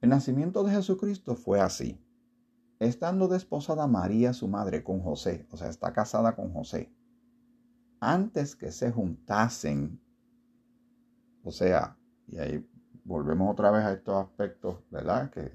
El 0.00 0.08
nacimiento 0.10 0.62
de 0.64 0.72
Jesucristo 0.72 1.34
fue 1.34 1.60
así. 1.60 2.00
Estando 2.78 3.28
desposada 3.28 3.86
María, 3.86 4.32
su 4.32 4.48
madre, 4.48 4.82
con 4.82 5.00
José, 5.00 5.46
o 5.50 5.56
sea, 5.56 5.68
está 5.68 5.92
casada 5.92 6.34
con 6.34 6.52
José, 6.52 6.92
antes 8.00 8.56
que 8.56 8.70
se 8.72 8.90
juntasen, 8.90 9.98
o 11.42 11.50
sea, 11.50 11.96
y 12.26 12.38
ahí 12.38 12.68
volvemos 13.04 13.52
otra 13.52 13.70
vez 13.70 13.84
a 13.84 13.92
estos 13.92 14.16
aspectos, 14.16 14.78
¿verdad? 14.90 15.30
Que 15.30 15.52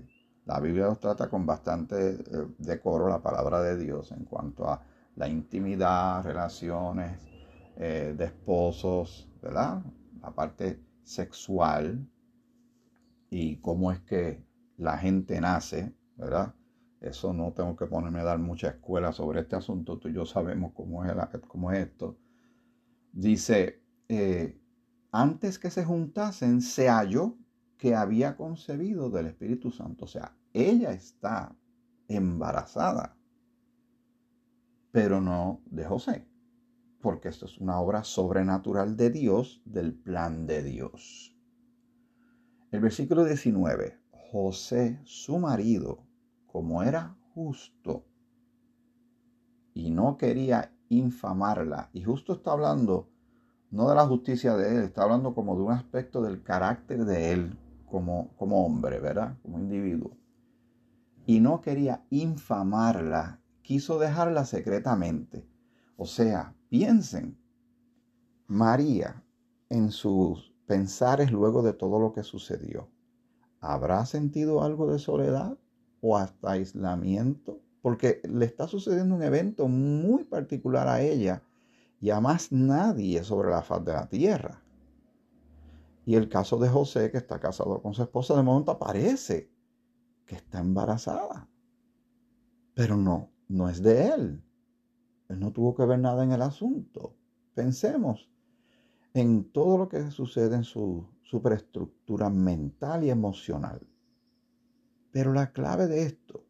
la 0.49 0.59
Biblia 0.59 0.85
nos 0.85 0.99
trata 0.99 1.29
con 1.29 1.45
bastante 1.45 2.09
eh, 2.09 2.47
decoro 2.57 3.07
la 3.07 3.21
palabra 3.21 3.61
de 3.61 3.77
Dios 3.77 4.11
en 4.11 4.25
cuanto 4.25 4.67
a 4.67 4.81
la 5.15 5.27
intimidad, 5.27 6.23
relaciones 6.23 7.21
eh, 7.77 8.15
de 8.17 8.25
esposos, 8.25 9.29
¿verdad? 9.43 9.83
La 10.19 10.31
parte 10.31 10.83
sexual 11.03 12.03
y 13.29 13.57
cómo 13.57 13.91
es 13.91 13.99
que 13.99 14.43
la 14.77 14.97
gente 14.97 15.39
nace, 15.39 15.93
¿verdad? 16.15 16.55
Eso 16.99 17.31
no 17.31 17.53
tengo 17.53 17.75
que 17.75 17.85
ponerme 17.85 18.21
a 18.21 18.23
dar 18.23 18.39
mucha 18.39 18.69
escuela 18.69 19.13
sobre 19.13 19.41
este 19.41 19.55
asunto, 19.55 19.99
tú 19.99 20.07
y 20.07 20.13
yo 20.13 20.25
sabemos 20.25 20.71
cómo 20.73 21.05
es, 21.05 21.13
cómo 21.47 21.71
es 21.71 21.85
esto. 21.85 22.17
Dice, 23.13 23.83
eh, 24.07 24.59
antes 25.11 25.59
que 25.59 25.69
se 25.69 25.85
juntasen, 25.85 26.61
se 26.61 26.89
halló 26.89 27.37
que 27.77 27.93
había 27.93 28.35
concebido 28.35 29.11
del 29.11 29.27
Espíritu 29.27 29.69
Santo. 29.69 30.05
O 30.05 30.07
sea, 30.07 30.35
ella 30.67 30.91
está 30.91 31.55
embarazada, 32.07 33.15
pero 34.91 35.21
no 35.21 35.61
de 35.65 35.85
José, 35.85 36.27
porque 37.01 37.29
esto 37.29 37.45
es 37.45 37.57
una 37.59 37.79
obra 37.79 38.03
sobrenatural 38.03 38.97
de 38.97 39.11
Dios, 39.11 39.61
del 39.65 39.93
plan 39.93 40.47
de 40.47 40.63
Dios. 40.63 41.35
El 42.71 42.81
versículo 42.81 43.23
19, 43.23 43.99
José, 44.31 44.99
su 45.03 45.37
marido, 45.37 46.03
como 46.47 46.83
era 46.83 47.15
justo 47.33 48.05
y 49.73 49.91
no 49.91 50.17
quería 50.17 50.73
infamarla, 50.89 51.89
y 51.93 52.03
justo 52.03 52.33
está 52.33 52.51
hablando 52.51 53.09
no 53.71 53.87
de 53.87 53.95
la 53.95 54.07
justicia 54.07 54.55
de 54.55 54.75
él, 54.75 54.83
está 54.83 55.03
hablando 55.03 55.35
como 55.35 55.55
de 55.55 55.61
un 55.61 55.71
aspecto 55.71 56.23
del 56.23 56.41
carácter 56.41 57.05
de 57.05 57.33
él 57.33 57.57
como, 57.85 58.35
como 58.35 58.65
hombre, 58.65 58.99
¿verdad? 58.99 59.37
Como 59.43 59.59
individuo 59.59 60.18
y 61.29 61.41
no 61.41 61.61
quería 61.61 62.03
infamarla, 62.09 63.39
quiso 63.61 63.99
dejarla 63.99 64.45
secretamente. 64.45 65.47
O 65.95 66.07
sea, 66.07 66.55
piensen, 66.69 67.37
María 68.47 69.23
en 69.69 69.91
sus 69.91 70.51
pensares 70.65 71.31
luego 71.31 71.61
de 71.61 71.73
todo 71.73 71.99
lo 71.99 72.13
que 72.13 72.23
sucedió, 72.23 72.89
¿habrá 73.59 74.07
sentido 74.07 74.63
algo 74.63 74.91
de 74.91 74.97
soledad 74.97 75.55
o 76.01 76.17
hasta 76.17 76.53
aislamiento? 76.53 77.59
Porque 77.83 78.21
le 78.27 78.45
está 78.45 78.67
sucediendo 78.67 79.13
un 79.13 79.21
evento 79.21 79.67
muy 79.67 80.23
particular 80.23 80.87
a 80.87 81.03
ella 81.03 81.43
y 82.01 82.09
a 82.09 82.19
más 82.19 82.51
nadie 82.51 83.23
sobre 83.23 83.51
la 83.51 83.61
faz 83.61 83.85
de 83.85 83.93
la 83.93 84.09
tierra. 84.09 84.63
Y 86.07 86.15
el 86.15 86.27
caso 86.27 86.57
de 86.57 86.69
José, 86.69 87.11
que 87.11 87.19
está 87.19 87.39
casado 87.39 87.83
con 87.83 87.93
su 87.93 88.01
esposa, 88.01 88.35
de 88.35 88.41
momento 88.41 88.71
aparece 88.71 89.58
que 90.29 90.35
está 90.35 90.59
embarazada. 90.59 91.49
Pero 92.75 92.95
no, 92.95 93.31
no 93.47 93.67
es 93.67 93.81
de 93.81 94.09
él. 94.09 94.43
Él 95.27 95.39
no 95.39 95.51
tuvo 95.51 95.73
que 95.73 95.85
ver 95.85 95.97
nada 95.97 96.23
en 96.23 96.31
el 96.31 96.43
asunto. 96.43 97.15
Pensemos 97.55 98.29
en 99.15 99.51
todo 99.51 99.79
lo 99.79 99.89
que 99.89 100.11
sucede 100.11 100.55
en 100.55 100.63
su 100.63 101.07
superestructura 101.23 102.29
mental 102.29 103.03
y 103.03 103.09
emocional. 103.09 103.81
Pero 105.11 105.33
la 105.33 105.51
clave 105.51 105.87
de 105.87 106.03
esto, 106.03 106.45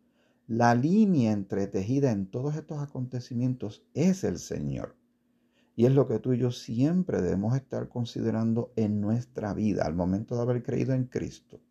la 0.46 0.76
línea 0.76 1.32
entretejida 1.32 2.12
en 2.12 2.30
todos 2.30 2.58
estos 2.58 2.80
acontecimientos 2.80 3.86
es 3.94 4.26
el 4.26 4.40
Señor. 4.40 4.98
Y 5.78 5.86
es 5.86 5.94
lo 5.94 6.06
que 6.06 6.20
tú 6.20 6.34
y 6.34 6.38
yo 6.38 6.52
siempre 6.52 7.22
debemos 7.22 7.56
estar 7.56 7.88
considerando 7.88 8.74
en 8.76 9.00
nuestra 9.00 9.54
vida 9.54 9.86
al 9.86 9.96
momento 9.96 10.36
de 10.36 10.42
haber 10.42 10.64
creído 10.64 10.94
en 10.94 11.06
Cristo 11.06 11.62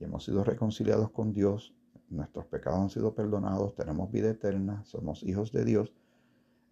y 0.00 0.04
hemos 0.04 0.24
sido 0.24 0.42
reconciliados 0.42 1.10
con 1.10 1.32
Dios, 1.32 1.74
nuestros 2.08 2.46
pecados 2.46 2.80
han 2.80 2.90
sido 2.90 3.14
perdonados, 3.14 3.74
tenemos 3.76 4.10
vida 4.10 4.30
eterna, 4.30 4.82
somos 4.84 5.22
hijos 5.22 5.52
de 5.52 5.64
Dios 5.64 5.92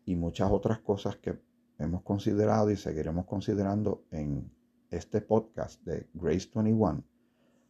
y 0.07 0.17
muchas 0.17 0.51
otras 0.51 0.81
cosas 0.81 1.17
que 1.17 1.39
hemos 1.79 2.03
considerado 2.03 2.71
y 2.71 2.77
seguiremos 2.77 3.27
considerando 3.27 4.05
en 4.11 4.51
este 4.91 5.21
podcast 5.21 5.85
de 5.85 6.09
Grace 6.15 6.49
21 6.53 7.05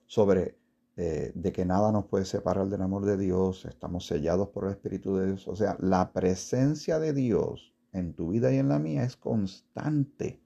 sobre 0.07 0.57
eh, 0.97 1.33
de 1.35 1.53
que 1.53 1.65
nada 1.65 1.93
nos 1.93 2.07
puede 2.07 2.25
separar 2.25 2.69
del 2.69 2.83
amor 2.83 3.05
de 3.05 3.17
Dios, 3.17 3.65
estamos 3.67 4.07
sellados 4.07 4.49
por 4.49 4.65
el 4.65 4.71
Espíritu 4.71 5.17
de 5.17 5.27
Dios. 5.27 5.47
O 5.47 5.55
sea, 5.55 5.77
la 5.81 6.13
presencia 6.13 6.99
de 6.99 7.13
Dios 7.13 7.73
en 7.93 8.15
tu 8.15 8.31
vida 8.31 8.53
y 8.53 8.59
en 8.59 8.69
la 8.69 8.79
mía 8.79 9.05
es 9.05 9.17
constante. 9.17 10.41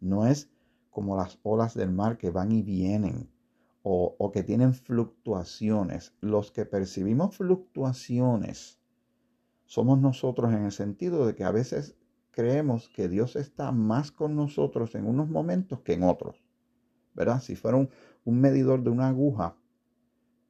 No 0.00 0.26
es 0.26 0.48
como 0.90 1.16
las 1.16 1.38
olas 1.42 1.74
del 1.74 1.90
mar 1.90 2.16
que 2.16 2.30
van 2.30 2.52
y 2.52 2.62
vienen 2.62 3.28
o, 3.88 4.32
que 4.32 4.42
tienen 4.42 4.74
fluctuaciones. 4.74 6.12
Los 6.20 6.50
que 6.50 6.64
percibimos 6.64 7.36
fluctuaciones 7.36 8.80
somos 9.64 10.00
nosotros 10.00 10.52
en 10.52 10.64
el 10.64 10.72
sentido 10.72 11.24
de 11.24 11.36
que 11.36 11.44
a 11.44 11.52
veces 11.52 11.94
creemos 12.32 12.88
que 12.88 13.08
Dios 13.08 13.36
está 13.36 13.70
más 13.70 14.10
con 14.10 14.34
nosotros 14.34 14.96
en 14.96 15.06
unos 15.06 15.28
momentos 15.28 15.82
que 15.82 15.92
en 15.92 16.02
otros. 16.02 16.42
¿Verdad? 17.14 17.40
Si 17.40 17.54
fuera 17.54 17.76
un, 17.76 17.88
medidor 18.40 18.82
de 18.82 18.90
una 18.90 19.06
aguja, 19.06 19.56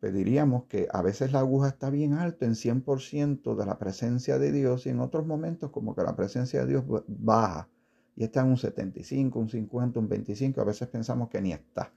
pediríamos 0.01 0.65
que 0.65 0.89
a 0.91 1.03
veces 1.03 1.33
la 1.33 1.41
aguja 1.41 1.69
está 1.69 1.91
bien 1.91 2.15
alto 2.15 2.47
en 2.47 2.55
100% 2.55 3.55
de 3.55 3.67
la 3.67 3.79
presencia 3.79 4.39
de 4.39 4.51
Dios 4.51 4.87
y 4.87 4.89
en 4.89 5.01
otros 5.01 5.27
momentos 5.27 5.71
como 5.71 5.95
que 5.95 6.03
la 6.03 6.17
presencia 6.17 6.61
de 6.61 6.69
Dios 6.69 6.85
baja 7.07 7.69
y 8.17 8.25
está 8.25 8.41
en 8.41 8.49
un 8.49 8.57
75, 8.57 9.39
un 9.39 9.51
50, 9.51 10.01
un 10.01 10.09
25, 10.09 10.59
a 10.59 10.65
veces 10.65 10.89
pensamos 10.89 11.29
que 11.29 11.43
ni 11.43 11.53
está 11.53 11.93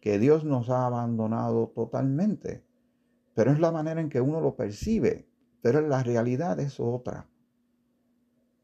que 0.00 0.18
Dios 0.18 0.44
nos 0.44 0.70
ha 0.70 0.86
abandonado 0.86 1.68
totalmente, 1.74 2.62
pero 3.34 3.52
es 3.52 3.60
la 3.60 3.72
manera 3.72 4.00
en 4.00 4.08
que 4.08 4.20
uno 4.20 4.40
lo 4.40 4.56
percibe. 4.56 5.28
Pero 5.62 5.80
la 5.80 6.02
realidad 6.02 6.60
es 6.60 6.78
otra. 6.78 7.28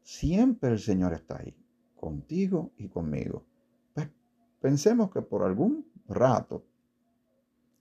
Siempre 0.03 0.69
el 0.69 0.79
Señor 0.79 1.13
está 1.13 1.37
ahí, 1.37 1.55
contigo 1.95 2.71
y 2.77 2.87
conmigo. 2.87 3.43
Pues 3.93 4.09
pensemos 4.61 5.11
que 5.11 5.21
por 5.21 5.43
algún 5.43 5.85
rato, 6.07 6.65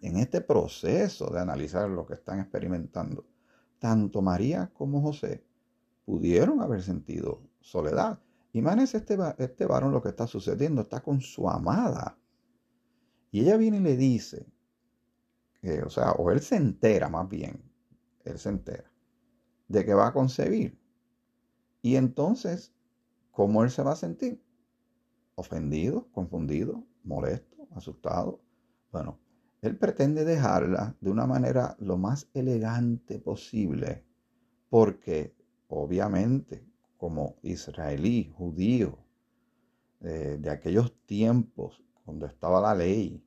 en 0.00 0.16
este 0.16 0.40
proceso 0.40 1.30
de 1.30 1.40
analizar 1.40 1.88
lo 1.88 2.04
que 2.04 2.14
están 2.14 2.40
experimentando, 2.40 3.24
tanto 3.78 4.22
María 4.22 4.70
como 4.74 5.00
José 5.00 5.44
pudieron 6.04 6.60
haber 6.60 6.82
sentido 6.82 7.40
soledad. 7.60 8.18
Imagínense 8.52 8.98
este, 8.98 9.16
este 9.38 9.66
varón 9.66 9.92
lo 9.92 10.02
que 10.02 10.10
está 10.10 10.26
sucediendo, 10.26 10.82
está 10.82 11.00
con 11.00 11.20
su 11.20 11.48
amada. 11.48 12.18
Y 13.32 13.40
ella 13.40 13.56
viene 13.56 13.78
y 13.78 13.80
le 13.80 13.96
dice, 13.96 14.46
o 15.84 15.90
sea, 15.90 16.12
o 16.12 16.30
él 16.30 16.40
se 16.40 16.56
entera 16.56 17.08
más 17.08 17.28
bien, 17.28 17.62
él 18.24 18.38
se 18.38 18.50
entera 18.50 18.92
de 19.68 19.84
que 19.86 19.94
va 19.94 20.08
a 20.08 20.12
concebir. 20.12 20.78
Y 21.80 21.96
entonces, 21.96 22.74
¿cómo 23.30 23.64
él 23.64 23.70
se 23.70 23.82
va 23.82 23.92
a 23.92 23.96
sentir? 23.96 24.40
Ofendido, 25.34 26.08
confundido, 26.12 26.84
molesto, 27.04 27.66
asustado. 27.74 28.42
Bueno, 28.92 29.18
él 29.62 29.78
pretende 29.78 30.26
dejarla 30.26 30.94
de 31.00 31.10
una 31.10 31.26
manera 31.26 31.74
lo 31.80 31.96
más 31.96 32.28
elegante 32.34 33.18
posible, 33.18 34.04
porque 34.68 35.34
obviamente 35.68 36.66
como 36.98 37.36
israelí, 37.42 38.30
judío, 38.36 38.98
eh, 40.02 40.36
de 40.38 40.50
aquellos 40.50 40.94
tiempos 41.06 41.82
cuando 42.04 42.26
estaba 42.26 42.60
la 42.60 42.74
ley 42.74 43.24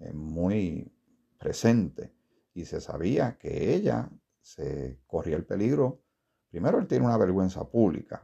eh, 0.00 0.12
muy 0.12 0.92
presente 1.38 2.12
y 2.54 2.64
se 2.64 2.80
sabía 2.80 3.36
que 3.38 3.74
ella 3.74 4.10
se 4.40 5.00
corría 5.06 5.36
el 5.36 5.44
peligro. 5.44 6.02
Primero, 6.50 6.78
él 6.78 6.86
tiene 6.86 7.04
una 7.04 7.18
vergüenza 7.18 7.68
pública. 7.68 8.22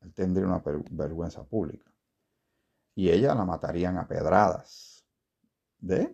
Él 0.00 0.14
tendría 0.14 0.46
una 0.46 0.62
vergüenza 0.90 1.44
pública. 1.44 1.92
Y 2.94 3.10
ella 3.10 3.34
la 3.34 3.44
matarían 3.44 3.98
a 3.98 4.06
pedradas. 4.06 5.04
¿De? 5.78 6.12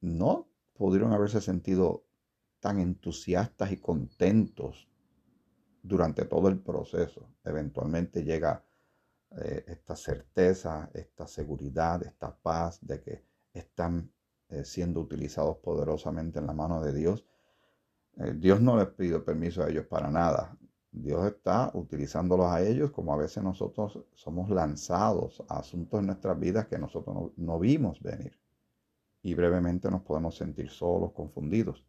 no 0.00 0.48
pudieron 0.74 1.12
haberse 1.12 1.40
sentido 1.40 2.04
tan 2.60 2.78
entusiastas 2.78 3.72
y 3.72 3.78
contentos 3.78 4.88
durante 5.82 6.24
todo 6.24 6.48
el 6.48 6.60
proceso. 6.60 7.28
Eventualmente 7.44 8.22
llega 8.22 8.64
eh, 9.36 9.64
esta 9.66 9.94
certeza, 9.94 10.90
esta 10.94 11.26
seguridad, 11.26 12.02
esta 12.02 12.34
paz 12.34 12.78
de 12.80 13.00
que 13.02 13.24
están 13.52 14.10
eh, 14.48 14.64
siendo 14.64 15.00
utilizados 15.00 15.58
poderosamente 15.58 16.38
en 16.38 16.46
la 16.46 16.54
mano 16.54 16.82
de 16.82 16.92
Dios 16.94 17.26
eh, 18.16 18.34
Dios 18.34 18.60
no 18.60 18.76
les 18.76 18.88
pide 18.88 19.20
permiso 19.20 19.62
a 19.62 19.68
ellos 19.68 19.86
para 19.86 20.10
nada. 20.10 20.56
Dios 20.90 21.26
está 21.26 21.70
utilizándolos 21.74 22.46
a 22.46 22.62
ellos 22.62 22.90
como 22.90 23.12
a 23.12 23.16
veces 23.16 23.42
nosotros 23.42 24.00
somos 24.14 24.50
lanzados 24.50 25.42
a 25.48 25.58
asuntos 25.58 26.00
en 26.00 26.06
nuestras 26.06 26.38
vidas 26.40 26.66
que 26.66 26.78
nosotros 26.78 27.32
no, 27.36 27.58
vimos 27.58 28.00
venir. 28.02 28.38
Y 29.22 29.34
brevemente 29.34 29.90
nos 29.90 30.02
podemos 30.02 30.36
sentir 30.36 30.70
solos, 30.70 31.12
confundidos, 31.12 31.84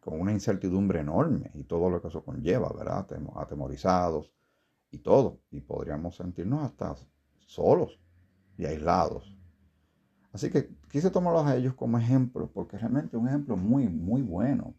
con 0.00 0.20
una 0.20 0.32
incertidumbre 0.32 1.00
enorme 1.00 1.50
y 1.54 1.64
todo 1.64 1.90
lo 1.90 2.00
que 2.00 2.08
eso 2.08 2.24
conlleva, 2.24 2.72
¿verdad? 2.72 3.06
Atemorizados 3.36 4.32
y 4.90 4.98
todo. 4.98 5.40
Y 5.50 5.60
podríamos 5.60 6.16
sentirnos 6.16 6.64
hasta 6.64 6.94
solos 7.46 7.98
y 8.56 8.66
aislados. 8.66 9.36
Así 10.32 10.50
que 10.50 10.68
quise 10.90 11.10
tomarlos 11.10 11.46
a 11.46 11.56
ellos 11.56 11.74
como 11.74 11.98
ejemplo, 11.98 12.50
porque 12.52 12.76
realmente 12.78 13.16
es 13.16 13.22
un 13.22 13.28
ejemplo 13.28 13.56
muy, 13.56 13.88
muy 13.88 14.22
bueno. 14.22 14.74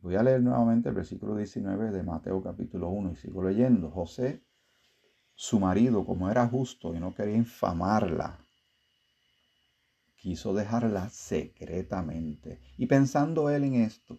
Voy 0.00 0.16
a 0.16 0.22
leer 0.22 0.42
nuevamente 0.42 0.88
el 0.88 0.94
versículo 0.94 1.36
19 1.36 1.90
de 1.90 2.02
Mateo 2.02 2.42
capítulo 2.42 2.88
1 2.88 3.12
y 3.12 3.16
sigo 3.16 3.42
leyendo. 3.42 3.90
José, 3.90 4.42
su 5.34 5.60
marido, 5.60 6.04
como 6.04 6.30
era 6.30 6.46
justo 6.48 6.94
y 6.94 7.00
no 7.00 7.14
quería 7.14 7.36
infamarla, 7.36 8.38
quiso 10.16 10.54
dejarla 10.54 11.08
secretamente. 11.10 12.60
Y 12.78 12.86
pensando 12.86 13.50
él 13.50 13.64
en 13.64 13.74
esto, 13.74 14.18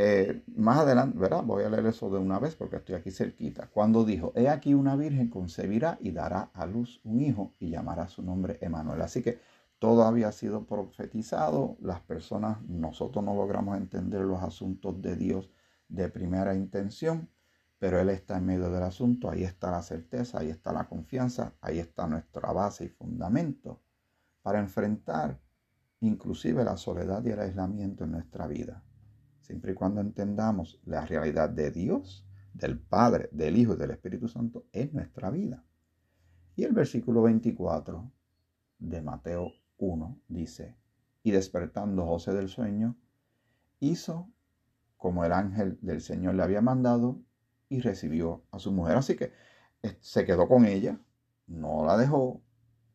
Eh, 0.00 0.44
más 0.54 0.78
adelante, 0.78 1.18
¿verdad? 1.18 1.42
Voy 1.42 1.64
a 1.64 1.68
leer 1.68 1.86
eso 1.86 2.08
de 2.08 2.18
una 2.18 2.38
vez 2.38 2.54
porque 2.54 2.76
estoy 2.76 2.94
aquí 2.94 3.10
cerquita. 3.10 3.66
Cuando 3.66 4.04
dijo, 4.04 4.32
he 4.36 4.48
aquí 4.48 4.72
una 4.72 4.94
virgen 4.94 5.28
concebirá 5.28 5.98
y 6.00 6.12
dará 6.12 6.52
a 6.54 6.66
luz 6.66 7.00
un 7.02 7.20
hijo 7.20 7.56
y 7.58 7.70
llamará 7.70 8.06
su 8.06 8.22
nombre 8.22 8.58
Emanuel. 8.60 9.02
Así 9.02 9.22
que 9.22 9.40
todo 9.80 10.04
había 10.04 10.30
sido 10.30 10.66
profetizado, 10.66 11.76
las 11.80 11.98
personas, 11.98 12.62
nosotros 12.62 13.24
no 13.24 13.34
logramos 13.34 13.76
entender 13.76 14.20
los 14.20 14.40
asuntos 14.40 15.02
de 15.02 15.16
Dios 15.16 15.50
de 15.88 16.08
primera 16.08 16.54
intención, 16.54 17.28
pero 17.80 17.98
Él 17.98 18.10
está 18.10 18.38
en 18.38 18.46
medio 18.46 18.70
del 18.70 18.84
asunto, 18.84 19.28
ahí 19.28 19.42
está 19.42 19.72
la 19.72 19.82
certeza, 19.82 20.38
ahí 20.38 20.50
está 20.50 20.72
la 20.72 20.88
confianza, 20.88 21.54
ahí 21.60 21.80
está 21.80 22.06
nuestra 22.06 22.52
base 22.52 22.84
y 22.84 22.88
fundamento 22.88 23.82
para 24.42 24.60
enfrentar 24.60 25.40
inclusive 25.98 26.62
la 26.62 26.76
soledad 26.76 27.24
y 27.24 27.30
el 27.30 27.40
aislamiento 27.40 28.04
en 28.04 28.12
nuestra 28.12 28.46
vida, 28.46 28.84
siempre 29.48 29.72
y 29.72 29.74
cuando 29.74 30.02
entendamos 30.02 30.78
la 30.84 31.06
realidad 31.06 31.48
de 31.48 31.70
Dios, 31.70 32.26
del 32.52 32.78
Padre, 32.78 33.30
del 33.32 33.56
Hijo 33.56 33.72
y 33.72 33.76
del 33.78 33.92
Espíritu 33.92 34.28
Santo 34.28 34.66
en 34.72 34.92
nuestra 34.92 35.30
vida. 35.30 35.64
Y 36.54 36.64
el 36.64 36.72
versículo 36.72 37.22
24 37.22 38.12
de 38.78 39.00
Mateo 39.00 39.52
1 39.78 40.20
dice, 40.28 40.76
y 41.22 41.30
despertando 41.30 42.04
José 42.04 42.34
del 42.34 42.50
sueño, 42.50 42.94
hizo 43.80 44.30
como 44.98 45.24
el 45.24 45.32
ángel 45.32 45.78
del 45.80 46.02
Señor 46.02 46.34
le 46.34 46.42
había 46.42 46.60
mandado 46.60 47.18
y 47.70 47.80
recibió 47.80 48.44
a 48.50 48.58
su 48.58 48.70
mujer. 48.70 48.98
Así 48.98 49.16
que 49.16 49.32
eh, 49.82 49.96
se 50.00 50.26
quedó 50.26 50.46
con 50.46 50.66
ella, 50.66 51.00
no 51.46 51.86
la 51.86 51.96
dejó. 51.96 52.42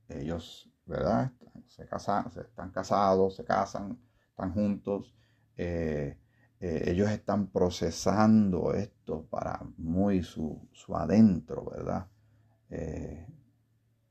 Ellos, 0.07 0.71
¿verdad? 0.85 1.31
Se 1.65 1.87
casan, 1.87 2.31
se 2.31 2.41
están 2.41 2.69
casados, 2.69 3.37
se 3.37 3.43
casan, 3.43 3.97
están 4.29 4.53
juntos. 4.53 5.15
Eh, 5.57 6.19
eh, 6.63 6.91
ellos 6.91 7.09
están 7.11 7.47
procesando 7.47 8.73
esto 8.73 9.25
para 9.29 9.59
muy 9.77 10.23
su, 10.23 10.65
su 10.71 10.95
adentro, 10.95 11.65
¿verdad? 11.69 12.07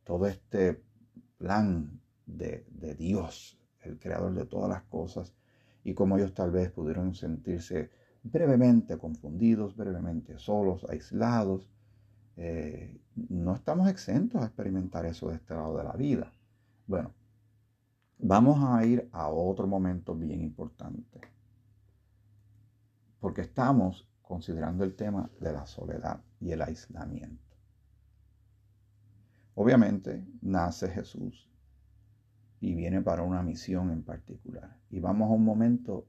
todo 0.05 0.27
este 0.27 0.81
plan 1.39 1.99
de, 2.27 2.95
Dios, 2.99 3.59
el 3.81 3.99
creador 3.99 4.35
de 4.35 4.45
todas 4.45 4.69
las 4.69 4.83
cosas, 4.83 5.35
y 5.83 5.95
como 5.95 6.19
ellos 6.19 6.35
tal 6.35 6.51
vez 6.51 6.71
pudieron 6.71 7.15
sentirse 7.15 7.91
brevemente 8.23 8.99
confundidos, 8.99 9.75
brevemente 9.75 10.39
solos, 10.39 10.85
aislados. 10.91 11.71
Eh, 12.37 13.01
no 13.31 13.55
estamos 13.55 13.89
exentos 13.89 14.43
a 14.43 14.47
experimentar 14.47 15.07
eso 15.07 15.31
de 15.31 15.37
este 15.37 15.55
lado 15.55 15.79
de 15.79 15.85
la 15.85 15.95
vida. 15.95 16.31
Bueno, 16.87 17.15
vamos 18.19 18.59
a 18.63 18.85
ir 18.85 19.09
a 19.11 19.29
otro 19.29 19.67
momento 19.67 20.15
bien 20.15 20.43
importante, 20.43 21.19
porque 23.23 23.43
estamos 23.43 24.09
considerando 24.21 24.83
el 24.83 24.97
tema 24.97 25.31
de 25.39 25.53
la 25.53 25.65
soledad 25.65 26.21
y 26.41 26.51
el 26.51 26.61
aislamiento. 26.61 27.57
Obviamente 29.55 30.27
nace 30.41 30.89
Jesús 30.89 31.49
y 32.59 32.75
viene 32.75 33.01
para 33.01 33.23
una 33.23 33.41
misión 33.45 33.93
en 33.93 34.03
particular. 34.03 34.77
Y 34.91 34.99
vamos 34.99 35.31
a 35.31 35.35
un 35.35 35.45
momento 35.45 36.09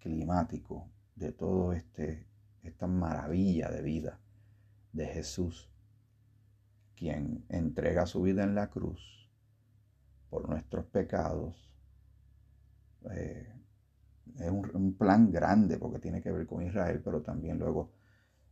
climático 0.00 0.86
de 1.16 1.32
todo 1.32 1.72
este 1.72 2.26
esta 2.62 2.86
maravilla 2.86 3.70
de 3.70 3.80
vida 3.80 4.20
de 4.92 5.06
Jesús, 5.06 5.70
quien 6.94 7.42
entrega 7.48 8.04
su 8.04 8.20
vida 8.20 8.44
en 8.44 8.54
la 8.54 8.68
cruz 8.68 9.30
por 10.28 10.46
nuestros 10.46 10.84
pecados. 10.84 11.72
Eh, 13.12 13.59
es 14.38 14.50
un, 14.50 14.70
un, 14.74 14.94
plan 14.94 15.30
grande 15.30 15.78
porque 15.78 15.98
tiene 15.98 16.22
que 16.22 16.32
ver 16.32 16.46
con 16.46 16.62
Israel, 16.62 17.00
pero 17.04 17.22
también 17.22 17.58
luego 17.58 17.92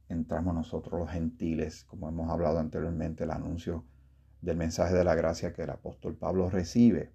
entramos 0.09 0.55
nosotros 0.55 1.01
los 1.01 1.11
gentiles, 1.11 1.85
como 1.85 2.09
hemos 2.09 2.31
hablado 2.31 2.59
anteriormente, 2.59 3.25
el 3.25 3.31
anuncio 3.31 3.85
del 4.41 4.57
mensaje 4.57 4.95
de 4.95 5.05
la 5.05 5.14
gracia 5.14 5.53
que 5.53 5.62
el 5.62 5.71
apóstol 5.71 6.17
Pablo 6.17 6.49
recibe 6.49 7.12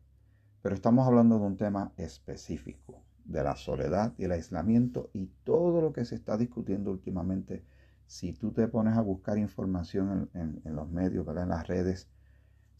pero 0.63 0.75
estamos 0.75 1.05
hablando 1.05 1.39
de 1.39 1.45
un 1.45 1.57
tema 1.57 1.91
específico, 1.97 3.03
de 3.25 3.43
la 3.43 3.57
soledad 3.57 4.13
y 4.17 4.23
el 4.23 4.31
aislamiento 4.31 5.09
y 5.11 5.25
todo 5.43 5.81
lo 5.81 5.91
que 5.91 6.05
se 6.05 6.15
está 6.15 6.37
discutiendo 6.37 6.89
últimamente. 6.89 7.65
Si 8.07 8.31
tú 8.31 8.53
te 8.53 8.69
pones 8.69 8.95
a 8.95 9.01
buscar 9.01 9.37
información 9.37 10.29
en, 10.33 10.61
los 10.73 10.89
medios, 10.89 11.27
en 11.27 11.49
las 11.49 11.67
redes, 11.67 12.07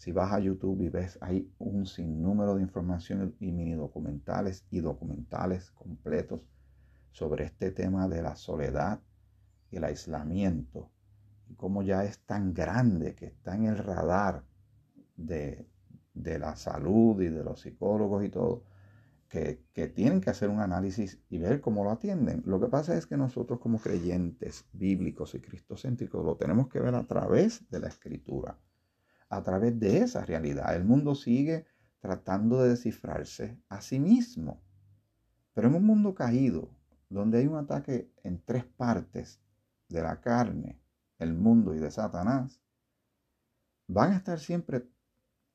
si 0.04 0.12
vas 0.12 0.34
a 0.34 0.39
YouTube 0.39 0.82
y 0.82 0.89
ves, 0.89 1.18
hay 1.22 1.50
un 1.60 1.86
sinnúmero 1.86 2.56
de 2.56 2.62
información 2.62 3.38
y 3.39 3.54
mini 3.54 3.74
documentales 3.74 4.66
y 4.70 4.82
documentales 4.82 5.72
completos 5.72 6.46
sobre 7.13 7.46
este 7.46 7.72
tema 7.72 8.10
de 8.10 8.22
la 8.22 8.36
soledad 8.36 9.00
y 9.72 9.78
el 9.78 9.86
aislamiento 9.86 10.92
y 11.48 11.56
cómo 11.56 11.84
ya 11.84 12.04
es 12.04 12.20
tan 12.26 12.54
grande 12.54 13.16
que 13.16 13.28
está 13.28 13.56
en 13.56 13.63
el 13.63 13.78
radar 13.78 14.44
de, 15.16 15.70
de 16.13 16.38
la 16.38 16.58
salud 16.58 17.22
y 17.22 17.30
de 17.30 17.46
los 17.46 17.62
psicólogos 17.62 18.26
y 18.26 18.30
todo, 18.30 18.66
que, 19.30 19.63
que, 19.72 19.88
tienen 19.88 20.20
que 20.20 20.32
hacer 20.32 20.50
un 20.50 20.60
análisis 20.60 21.18
y 21.30 21.38
ver 21.38 21.62
cómo 21.62 21.86
lo 21.86 21.92
atienden. 21.92 22.44
Lo 22.46 22.60
que 22.60 22.68
pasa 22.68 22.98
es 22.98 23.08
que 23.08 23.16
nosotros 23.16 23.58
como 23.62 23.80
creyentes 23.80 24.66
bíblicos 24.74 25.34
y 25.34 25.39
cristocéntricos 25.39 26.26
lo 26.26 26.36
tenemos 26.36 26.68
que 26.68 26.82
ver 26.82 26.94
a 26.94 27.08
través 27.08 27.66
de 27.70 27.80
la 27.80 27.88
escritura, 27.88 28.60
a 29.36 29.43
través 29.43 29.80
de 29.80 30.00
esa 30.00 30.26
realidad. 30.26 30.76
El 30.76 30.84
mundo 30.84 31.15
sigue 31.15 31.65
tratando 32.00 32.62
de 32.62 32.69
descifrarse 32.69 33.58
a 33.69 33.82
sí 33.82 34.00
mismo, 34.00 34.62
pero 35.54 35.67
en 35.67 35.76
un 35.76 35.86
mundo 35.86 36.13
caído, 36.13 36.69
donde 37.10 37.39
hay 37.39 37.48
un 37.48 37.58
ataque 37.58 38.12
en 38.24 38.41
tres 38.43 38.65
partes 38.65 39.39
de 39.89 40.02
la 40.02 40.19
carne, 40.19 40.80
el 41.19 41.34
mundo 41.34 41.74
y 41.74 41.80
de 41.80 41.91
Satanás, 41.91 42.62
van 43.88 44.13
a 44.13 44.17
estar 44.17 44.39
siempre 44.39 44.88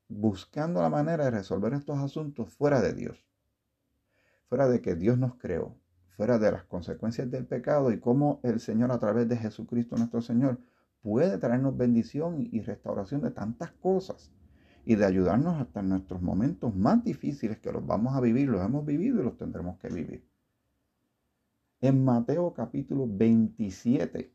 buscando 0.09 0.81
la 0.81 0.89
manera 0.89 1.25
de 1.25 1.31
resolver 1.31 1.75
estos 1.75 1.99
asuntos 1.99 2.53
fuera 2.53 2.81
de 2.81 2.95
Dios, 2.95 3.27
fuera 4.49 4.69
de 4.69 4.81
que 4.81 4.95
Dios 4.95 5.19
nos 5.19 5.35
creó, 5.35 5.77
fuera 6.17 6.39
de 6.39 6.51
las 6.51 6.65
consecuencias 6.65 7.31
del 7.31 7.47
pecado 7.47 7.93
y 7.93 8.01
cómo 8.01 8.41
el 8.43 8.61
Señor 8.61 8.91
a 8.91 8.99
través 8.99 9.29
de 9.29 9.37
Jesucristo 9.37 9.97
nuestro 9.97 10.23
Señor 10.23 10.59
puede 11.03 11.39
traernos 11.39 11.77
bendición 11.77 12.49
y 12.51 12.61
restauración 12.61 13.23
de 13.23 13.31
tantas 13.31 13.73
cosas 13.73 14.33
y 14.85 14.95
de 14.95 15.05
ayudarnos 15.05 15.61
hasta 15.61 15.81
en 15.81 15.91
nuestros 15.91 16.23
momentos 16.23 16.75
más 16.75 17.05
difíciles 17.05 17.59
que 17.59 17.73
los 17.73 17.87
vamos 17.87 18.17
a 18.17 18.21
vivir, 18.21 18.49
los 18.49 18.65
hemos 18.65 18.87
vivido 18.87 19.21
y 19.21 19.25
los 19.25 19.37
tendremos 19.37 19.79
que 19.79 19.89
vivir. 19.89 20.27
En 21.81 22.05
Mateo 22.05 22.53
capítulo 22.55 23.07
27, 23.07 24.35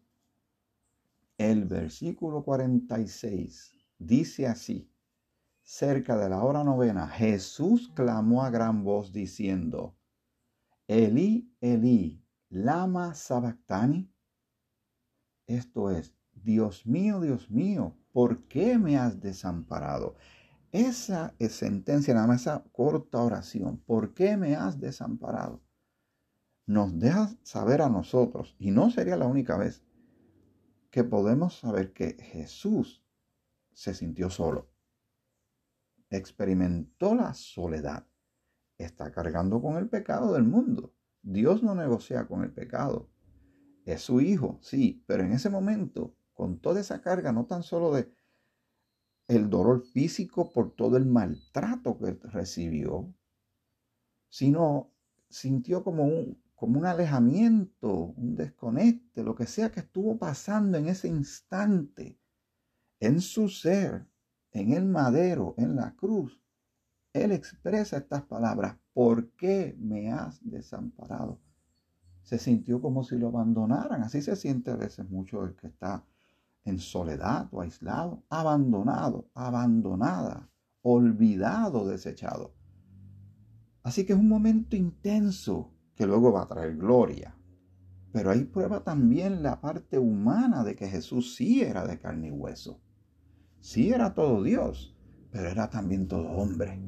el 1.38 1.66
versículo 1.66 2.44
46 2.44 3.74
dice 3.98 4.48
así, 4.48 4.90
cerca 5.64 6.18
de 6.18 6.30
la 6.30 6.44
hora 6.44 6.64
novena, 6.64 7.08
Jesús 7.08 7.92
clamó 7.96 8.44
a 8.44 8.50
gran 8.50 8.84
voz 8.84 9.12
diciendo, 9.12 9.96
Elí, 10.88 11.52
Elí, 11.62 12.24
lama 12.50 13.16
sabactani. 13.16 14.10
Esto 15.48 15.90
es, 15.90 16.16
Dios 16.44 16.86
mío, 16.86 17.22
Dios 17.22 17.50
mío, 17.50 17.96
¿por 18.12 18.44
qué 18.48 18.78
me 18.78 18.98
has 18.98 19.20
desamparado? 19.22 20.16
Esa 20.72 21.36
es 21.40 21.54
sentencia, 21.54 22.14
nada 22.14 22.28
más 22.28 22.42
esa 22.42 22.64
corta 22.72 23.22
oración, 23.22 23.78
¿por 23.78 24.14
qué 24.14 24.38
me 24.38 24.56
has 24.56 24.80
desamparado? 24.80 25.62
Nos 26.66 26.98
deja 26.98 27.30
saber 27.44 27.82
a 27.82 27.90
nosotros, 27.90 28.56
y 28.58 28.72
no 28.72 28.90
sería 28.90 29.16
la 29.16 29.28
única 29.28 29.58
vez, 29.58 29.84
que 30.90 31.04
podemos 31.04 31.60
saber 31.60 31.94
que 31.94 32.18
Jesús 32.20 33.04
se 33.72 33.94
sintió 33.94 34.30
solo. 34.30 34.70
Experimentó 36.10 37.16
la 37.16 37.34
soledad. 37.34 38.08
Está 38.78 39.12
cargando 39.12 39.62
con 39.62 39.78
el 39.78 39.90
pecado 39.90 40.34
del 40.34 40.44
mundo. 40.44 40.94
Dios 41.22 41.64
no 41.64 41.74
negocia 41.74 42.28
con 42.28 42.44
el 42.44 42.52
pecado. 42.52 43.10
Es 43.86 44.02
su 44.02 44.22
hijo, 44.22 44.60
sí, 44.62 45.04
pero 45.08 45.24
en 45.24 45.34
ese 45.34 45.50
momento, 45.50 46.16
con 46.34 46.60
toda 46.60 46.82
esa 46.82 47.02
carga, 47.02 47.32
no 47.32 47.46
tan 47.46 47.64
solo 47.64 47.94
de 47.94 48.12
el 49.28 49.50
dolor 49.50 49.86
físico 49.86 50.52
por 50.52 50.76
todo 50.76 50.98
el 50.98 51.06
maltrato 51.06 51.98
que 51.98 52.18
recibió, 52.24 53.14
sino 54.30 54.92
sintió 55.30 55.84
como 55.84 56.04
un, 56.06 56.42
como 56.56 56.80
un 56.80 56.86
alejamiento, 56.86 57.92
un 57.92 58.36
desconecte, 58.36 59.24
lo 59.24 59.36
que 59.36 59.46
sea 59.46 59.72
que 59.72 59.82
estuvo 59.82 60.18
pasando 60.18 60.78
en 60.78 60.88
ese 60.88 61.08
instante, 61.08 62.20
en 63.00 63.22
su 63.22 63.50
ser, 63.50 64.08
en 64.52 64.74
el 64.74 64.86
madero, 64.86 65.56
en 65.58 65.76
la 65.76 65.96
cruz, 65.96 66.42
Él 67.14 67.32
expresa 67.32 67.98
estas 67.98 68.24
palabras, 68.24 68.78
¿por 68.94 69.32
qué 69.32 69.76
me 69.80 70.12
has 70.12 70.40
desamparado? 70.44 71.40
Se 72.24 72.38
sintió 72.38 72.82
como 72.82 73.04
si 73.04 73.18
lo 73.18 73.28
abandonaran, 73.28 74.04
así 74.04 74.22
se 74.22 74.36
siente 74.36 74.72
a 74.72 74.76
veces 74.76 75.10
mucho 75.10 75.44
el 75.44 75.56
que 75.56 75.68
está 75.68 76.06
en 76.66 76.80
soledad 76.80 77.48
o 77.52 77.62
aislado, 77.62 78.24
abandonado, 78.30 79.30
abandonada, 79.34 80.50
olvidado, 80.82 81.88
desechado. 81.88 82.56
Así 83.84 84.06
que 84.06 84.14
es 84.14 84.20
un 84.20 84.30
momento 84.30 84.76
intenso 84.76 85.74
que 85.96 86.06
luego 86.06 86.32
va 86.32 86.44
a 86.44 86.48
traer 86.48 86.78
gloria. 86.78 87.36
Pero 88.12 88.30
ahí 88.30 88.46
prueba 88.46 88.84
también 88.84 89.44
la 89.44 89.60
parte 89.60 89.98
humana 89.98 90.64
de 90.64 90.76
que 90.76 90.88
Jesús 90.88 91.36
sí 91.36 91.62
era 91.62 91.86
de 91.86 92.00
carne 92.00 92.28
y 92.28 92.32
hueso. 92.32 92.80
Sí 93.60 93.92
era 93.92 94.14
todo 94.14 94.44
Dios, 94.44 94.96
pero 95.32 95.50
era 95.50 95.70
también 95.70 96.08
todo 96.08 96.30
hombre. 96.30 96.80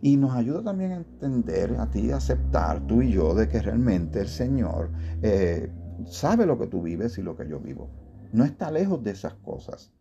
Y 0.00 0.16
nos 0.16 0.34
ayuda 0.34 0.62
también 0.62 0.92
a 0.92 0.96
entender, 0.96 1.76
a 1.78 1.90
ti, 1.90 2.10
a 2.10 2.16
aceptar 2.16 2.86
tú 2.86 3.02
y 3.02 3.12
yo 3.12 3.34
de 3.34 3.48
que 3.48 3.60
realmente 3.60 4.20
el 4.20 4.28
Señor 4.28 4.90
eh, 5.22 5.70
sabe 6.06 6.46
lo 6.46 6.58
que 6.58 6.66
tú 6.66 6.82
vives 6.82 7.18
y 7.18 7.22
lo 7.22 7.36
que 7.36 7.48
yo 7.48 7.60
vivo. 7.60 8.05
No 8.32 8.44
está 8.44 8.70
lejos 8.70 9.02
de 9.02 9.12
esas 9.12 9.34
cosas. 9.34 9.92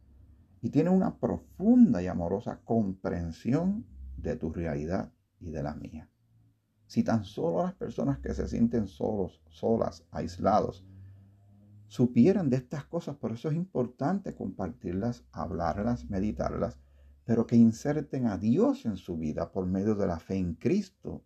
Y 0.62 0.70
tiene 0.70 0.90
una 0.90 1.18
profunda 1.18 2.02
y 2.02 2.08
amorosa 2.08 2.60
comprensión 2.64 3.86
de 4.18 4.36
tu 4.36 4.52
realidad 4.52 5.12
y 5.40 5.52
de 5.52 5.62
la 5.62 5.76
mía. 5.76 6.10
Si 6.88 7.04
tan 7.04 7.24
solo 7.24 7.64
las 7.64 7.74
personas 7.74 8.20
que 8.20 8.34
se 8.34 8.48
sienten 8.48 8.88
solos, 8.88 9.42
solas, 9.50 10.06
aislados, 10.12 10.86
supieran 11.88 12.50
de 12.50 12.58
estas 12.58 12.86
cosas, 12.86 13.16
por 13.16 13.32
eso 13.32 13.50
es 13.50 13.56
importante 13.56 14.36
compartirlas, 14.36 15.24
hablarlas, 15.32 16.10
meditarlas, 16.10 16.80
pero 17.26 17.46
que 17.46 17.56
inserten 17.56 18.28
a 18.28 18.38
Dios 18.38 18.86
en 18.86 18.98
su 18.98 19.18
vida 19.18 19.52
por 19.52 19.66
medio 19.66 19.96
de 19.96 20.08
la 20.08 20.20
fe 20.20 20.36
en 20.36 20.56
Cristo, 20.56 21.24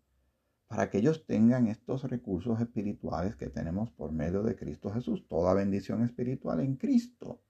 para 0.70 0.92
que 0.92 1.00
ellos 1.00 1.26
tengan 1.26 1.68
estos 1.68 2.04
recursos 2.04 2.62
espirituales 2.62 3.36
que 3.36 3.50
tenemos 3.50 3.90
por 3.90 4.12
medio 4.12 4.44
de 4.44 4.56
Cristo 4.56 4.92
Jesús, 4.92 5.28
toda 5.28 5.56
bendición 5.56 6.04
espiritual 6.04 6.60
en 6.60 6.76
Cristo. 6.76 7.42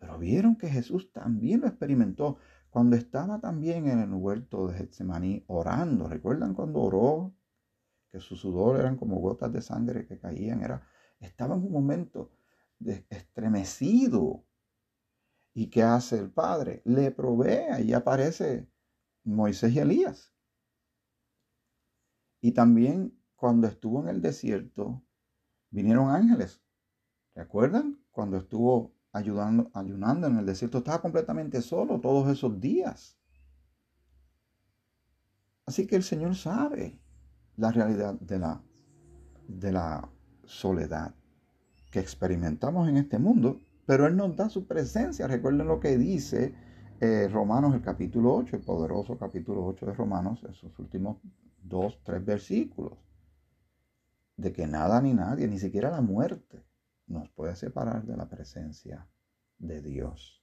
Pero 0.00 0.18
vieron 0.18 0.56
que 0.56 0.68
Jesús 0.68 1.12
también 1.12 1.60
lo 1.60 1.68
experimentó. 1.68 2.38
Cuando 2.70 2.96
estaba 2.96 3.40
también 3.40 3.86
en 3.86 4.00
el 4.00 4.12
huerto 4.14 4.66
de 4.66 4.78
Getsemaní 4.78 5.44
orando, 5.46 6.08
¿recuerdan 6.08 6.54
cuando 6.54 6.80
oró? 6.80 7.36
Que 8.10 8.18
su 8.18 8.34
sudor 8.34 8.80
eran 8.80 8.96
como 8.96 9.20
gotas 9.20 9.52
de 9.52 9.62
sangre 9.62 10.04
que 10.04 10.18
caían. 10.18 10.60
Era, 10.60 10.84
estaba 11.20 11.54
en 11.54 11.62
un 11.62 11.70
momento 11.70 12.32
de, 12.80 13.06
estremecido. 13.10 14.44
¿Y 15.54 15.68
qué 15.68 15.84
hace 15.84 16.18
el 16.18 16.32
Padre? 16.32 16.82
Le 16.84 17.12
provee, 17.12 17.70
ahí 17.70 17.92
aparece 17.92 18.66
Moisés 19.22 19.72
y 19.72 19.78
Elías. 19.78 20.32
Y 22.42 22.52
también 22.52 23.16
cuando 23.36 23.68
estuvo 23.68 24.02
en 24.02 24.08
el 24.08 24.20
desierto, 24.20 25.02
vinieron 25.70 26.10
ángeles. 26.10 26.60
¿Recuerdan? 27.34 28.00
Cuando 28.10 28.36
estuvo 28.36 28.92
ayudando, 29.12 29.70
ayunando 29.72 30.26
en 30.26 30.38
el 30.38 30.44
desierto. 30.44 30.78
Estaba 30.78 31.00
completamente 31.00 31.62
solo 31.62 32.00
todos 32.00 32.28
esos 32.28 32.60
días. 32.60 33.16
Así 35.64 35.86
que 35.86 35.96
el 35.96 36.02
Señor 36.02 36.34
sabe 36.34 37.00
la 37.56 37.70
realidad 37.70 38.14
de 38.14 38.38
la, 38.40 38.60
de 39.46 39.72
la 39.72 40.10
soledad 40.44 41.14
que 41.92 42.00
experimentamos 42.00 42.88
en 42.88 42.96
este 42.96 43.18
mundo, 43.18 43.60
pero 43.86 44.06
Él 44.08 44.16
nos 44.16 44.34
da 44.34 44.48
su 44.48 44.66
presencia. 44.66 45.28
Recuerden 45.28 45.68
lo 45.68 45.78
que 45.78 45.96
dice 45.96 46.54
eh, 47.00 47.28
Romanos, 47.28 47.72
el 47.74 47.82
capítulo 47.82 48.34
8, 48.34 48.56
el 48.56 48.62
poderoso 48.62 49.16
capítulo 49.16 49.64
8 49.66 49.86
de 49.86 49.92
Romanos, 49.92 50.44
esos 50.50 50.76
últimos 50.80 51.18
dos, 51.62 52.02
tres 52.02 52.24
versículos, 52.24 52.98
de 54.36 54.52
que 54.52 54.66
nada 54.66 55.00
ni 55.00 55.14
nadie, 55.14 55.46
ni 55.46 55.58
siquiera 55.58 55.90
la 55.90 56.00
muerte, 56.00 56.64
nos 57.06 57.28
puede 57.30 57.54
separar 57.56 58.04
de 58.04 58.16
la 58.16 58.28
presencia 58.28 59.06
de 59.58 59.80
Dios. 59.80 60.42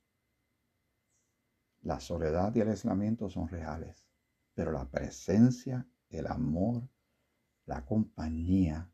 La 1.81 1.99
soledad 1.99 2.53
y 2.55 2.61
el 2.61 2.69
aislamiento 2.69 3.29
son 3.29 3.47
reales, 3.47 4.07
pero 4.53 4.71
la 4.71 4.89
presencia, 4.89 5.87
el 6.09 6.27
amor, 6.27 6.87
la 7.65 7.85
compañía, 7.85 8.89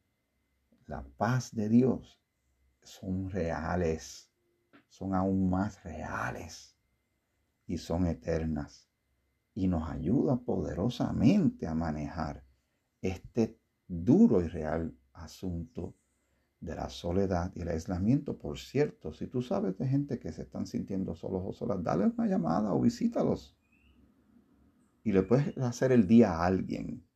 la 0.87 1.03
paz 1.17 1.53
de 1.53 1.69
Dios 1.69 2.21
son 2.83 3.29
reales, 3.29 4.29
son 4.87 5.15
aún 5.15 5.49
más 5.49 5.83
reales 5.83 6.77
y 7.65 7.77
son 7.77 8.05
eternas 8.05 8.84
y 9.55 9.67
nos 9.67 9.89
ayuda 9.89 10.37
poderosamente 10.37 11.65
a 11.65 11.73
manejar 11.73 12.43
este 13.01 13.57
duro 13.87 14.41
y 14.41 14.47
real 14.47 14.93
asunto 15.13 15.95
de 16.59 16.75
la 16.75 16.89
soledad 16.89 17.53
y 17.55 17.61
el 17.61 17.69
aislamiento. 17.69 18.37
Por 18.37 18.59
cierto, 18.59 19.13
si 19.13 19.27
tú 19.27 19.41
sabes 19.41 19.77
de 19.77 19.87
gente 19.87 20.19
que 20.19 20.33
se 20.33 20.41
están 20.41 20.67
sintiendo 20.67 21.15
solos 21.15 21.43
o 21.45 21.53
solas, 21.53 21.81
dale 21.81 22.05
una 22.05 22.27
llamada 22.27 22.73
o 22.73 22.81
visítalos. 22.81 23.57
Y 25.03 25.13
le 25.13 25.23
puedes 25.23 25.57
hacer 25.59 25.91
el 25.93 26.05
día 26.05 26.33
a 26.33 26.45
alguien. 26.45 27.07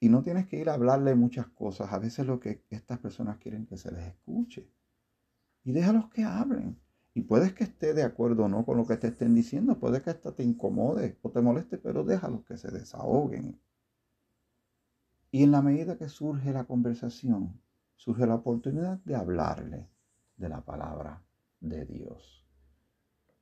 Y 0.00 0.08
no 0.08 0.22
tienes 0.22 0.46
que 0.46 0.58
ir 0.58 0.68
a 0.68 0.74
hablarle 0.74 1.14
muchas 1.14 1.46
cosas. 1.48 1.92
A 1.92 1.98
veces 1.98 2.26
lo 2.26 2.40
que 2.40 2.64
estas 2.70 2.98
personas 2.98 3.38
quieren 3.38 3.66
que 3.66 3.76
se 3.76 3.92
les 3.92 4.06
escuche. 4.06 4.68
Y 5.62 5.72
déjalos 5.72 6.08
que 6.08 6.24
hablen. 6.24 6.80
Y 7.16 7.22
puedes 7.22 7.54
que 7.54 7.64
esté 7.64 7.94
de 7.94 8.02
acuerdo 8.02 8.44
o 8.44 8.48
no 8.50 8.66
con 8.66 8.76
lo 8.76 8.86
que 8.86 8.98
te 8.98 9.06
estén 9.06 9.34
diciendo. 9.34 9.78
Puede 9.78 10.02
que 10.02 10.10
hasta 10.10 10.32
te 10.32 10.42
incomode 10.42 11.18
o 11.22 11.30
te 11.30 11.40
moleste, 11.40 11.78
pero 11.78 12.04
déjalos 12.04 12.44
que 12.44 12.58
se 12.58 12.70
desahoguen. 12.70 13.58
Y 15.30 15.42
en 15.42 15.50
la 15.50 15.62
medida 15.62 15.96
que 15.96 16.10
surge 16.10 16.52
la 16.52 16.64
conversación, 16.64 17.58
surge 17.94 18.26
la 18.26 18.34
oportunidad 18.34 18.98
de 19.06 19.16
hablarle 19.16 19.88
de 20.36 20.50
la 20.50 20.60
palabra 20.60 21.24
de 21.58 21.86
Dios. 21.86 22.46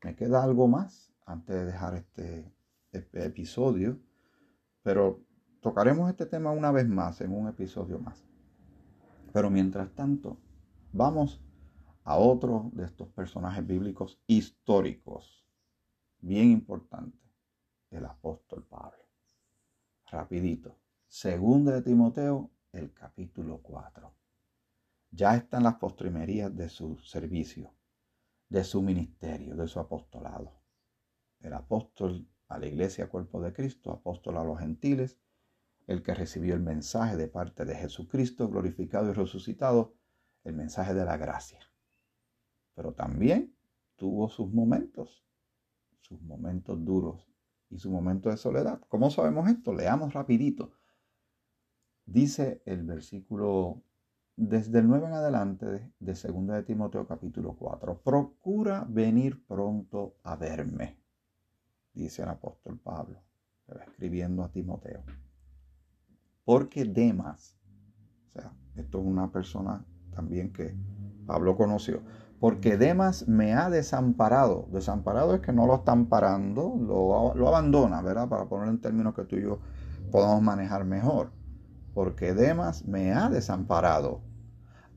Me 0.05 0.15
queda 0.15 0.45
algo 0.45 0.69
más 0.69 1.13
antes 1.27 1.57
de 1.57 1.65
dejar 1.65 1.97
este, 1.97 2.55
episodio, 2.93 3.99
pero 4.85 5.21
tocaremos 5.61 6.09
este 6.09 6.27
tema 6.27 6.53
una 6.53 6.71
vez 6.71 6.89
más 6.89 7.21
en 7.23 7.33
un 7.33 7.49
episodio 7.49 7.99
más. 7.99 8.25
Pero 9.33 9.51
mientras 9.51 9.91
tanto, 9.97 10.39
vamos 10.93 11.41
a 12.05 12.17
otro 12.17 12.71
de 12.73 12.85
estos 12.85 13.09
personajes 13.09 13.67
bíblicos 13.67 14.21
históricos, 14.27 15.45
bien 16.21 16.51
importante, 16.51 17.19
el 17.91 18.05
apóstol 18.05 18.65
Pablo. 18.67 19.05
Rapidito. 20.07 20.79
Segunda 21.07 21.73
de 21.73 21.83
Timoteo, 21.83 22.51
el 22.73 22.93
capítulo 22.93 23.59
4 23.63 24.15
ya 25.15 25.37
está 25.37 25.59
en 25.59 25.65
las 25.65 25.77
postrimerías 25.77 26.55
de 26.57 26.69
su 26.69 26.99
servicio, 26.99 27.73
de 28.49 28.65
su 28.65 28.83
ministerio, 28.83 29.55
de 29.55 29.69
su 29.69 29.79
apostolado. 29.79 30.61
El 31.41 31.53
apóstol 31.53 32.27
a 32.49 32.59
la 32.59 32.67
iglesia 32.67 33.09
cuerpo 33.09 33.41
de 33.41 33.53
Cristo, 33.53 33.93
apóstol 33.93 34.39
a 34.39 34.45
los 34.45 34.59
gentiles, 34.59 35.21
el 35.87 36.03
que 36.03 36.15
recibió 36.15 36.55
el 36.55 36.61
mensaje 36.61 37.17
de 37.17 37.29
parte 37.29 37.65
de 37.65 37.77
Jesucristo 37.77 38.49
glorificado 38.49 39.11
y 39.11 39.13
resucitado, 39.13 39.95
el 40.43 40.55
mensaje 40.55 40.95
de 40.95 41.05
la 41.05 41.17
gracia. 41.17 41.61
Pero 42.75 42.93
también 42.93 43.55
tuvo 43.97 44.29
sus 44.29 44.53
momentos, 44.53 45.25
sus 46.01 46.21
momentos 46.23 46.85
duros 46.85 47.29
y 47.71 47.79
su 47.79 47.91
momento 47.91 48.29
de 48.31 48.37
soledad. 48.37 48.81
¿Cómo 48.89 49.11
sabemos 49.11 49.49
esto? 49.49 49.73
Leamos 49.73 50.13
rapidito. 50.13 50.73
Dice 52.07 52.63
el 52.67 52.83
versículo 52.83 53.83
desde 54.37 54.81
el 54.81 54.89
9 54.89 55.07
en 55.07 55.13
adelante 55.13 55.67
de, 55.67 55.93
de 56.01 56.13
2 56.13 56.47
de 56.49 56.63
Timoteo 56.65 57.07
capítulo 57.07 57.55
4. 57.57 58.03
Procura 58.03 58.85
venir 58.89 59.45
pronto 59.47 60.17
a 60.23 60.37
verme, 60.37 60.99
dice 61.93 62.23
el 62.23 62.29
apóstol 62.29 62.79
Pablo, 62.79 63.21
escribiendo 63.89 64.43
a 64.43 64.51
Timoteo. 64.51 65.05
Porque 66.45 66.85
Demas, 66.85 67.57
o 68.27 68.31
sea, 68.31 68.53
esto 68.75 68.99
es 68.99 69.07
una 69.07 69.31
persona 69.31 69.85
también 70.11 70.53
que 70.53 70.77
Pablo 71.27 71.57
conoció, 71.57 72.03
porque 72.45 72.77
Demas 72.77 73.27
me 73.27 73.55
ha 73.55 73.71
desamparado. 73.71 74.69
Desamparado 74.71 75.35
es 75.35 75.41
que 75.41 75.51
no 75.51 75.67
lo 75.67 75.77
están 75.77 76.11
parando, 76.11 76.77
lo, 76.79 77.35
lo 77.35 77.49
abandona, 77.49 78.03
¿verdad? 78.03 78.29
Para 78.29 78.45
poner 78.51 78.69
en 78.69 78.83
términos 78.83 79.15
que 79.15 79.25
tú 79.25 79.37
y 79.37 79.45
yo 79.45 79.61
podamos 80.13 80.43
manejar 80.43 80.85
mejor 80.85 81.33
porque 81.95 82.35
Demas 82.35 82.85
me 82.85 83.15
ha 83.15 83.31
desamparado, 83.31 84.21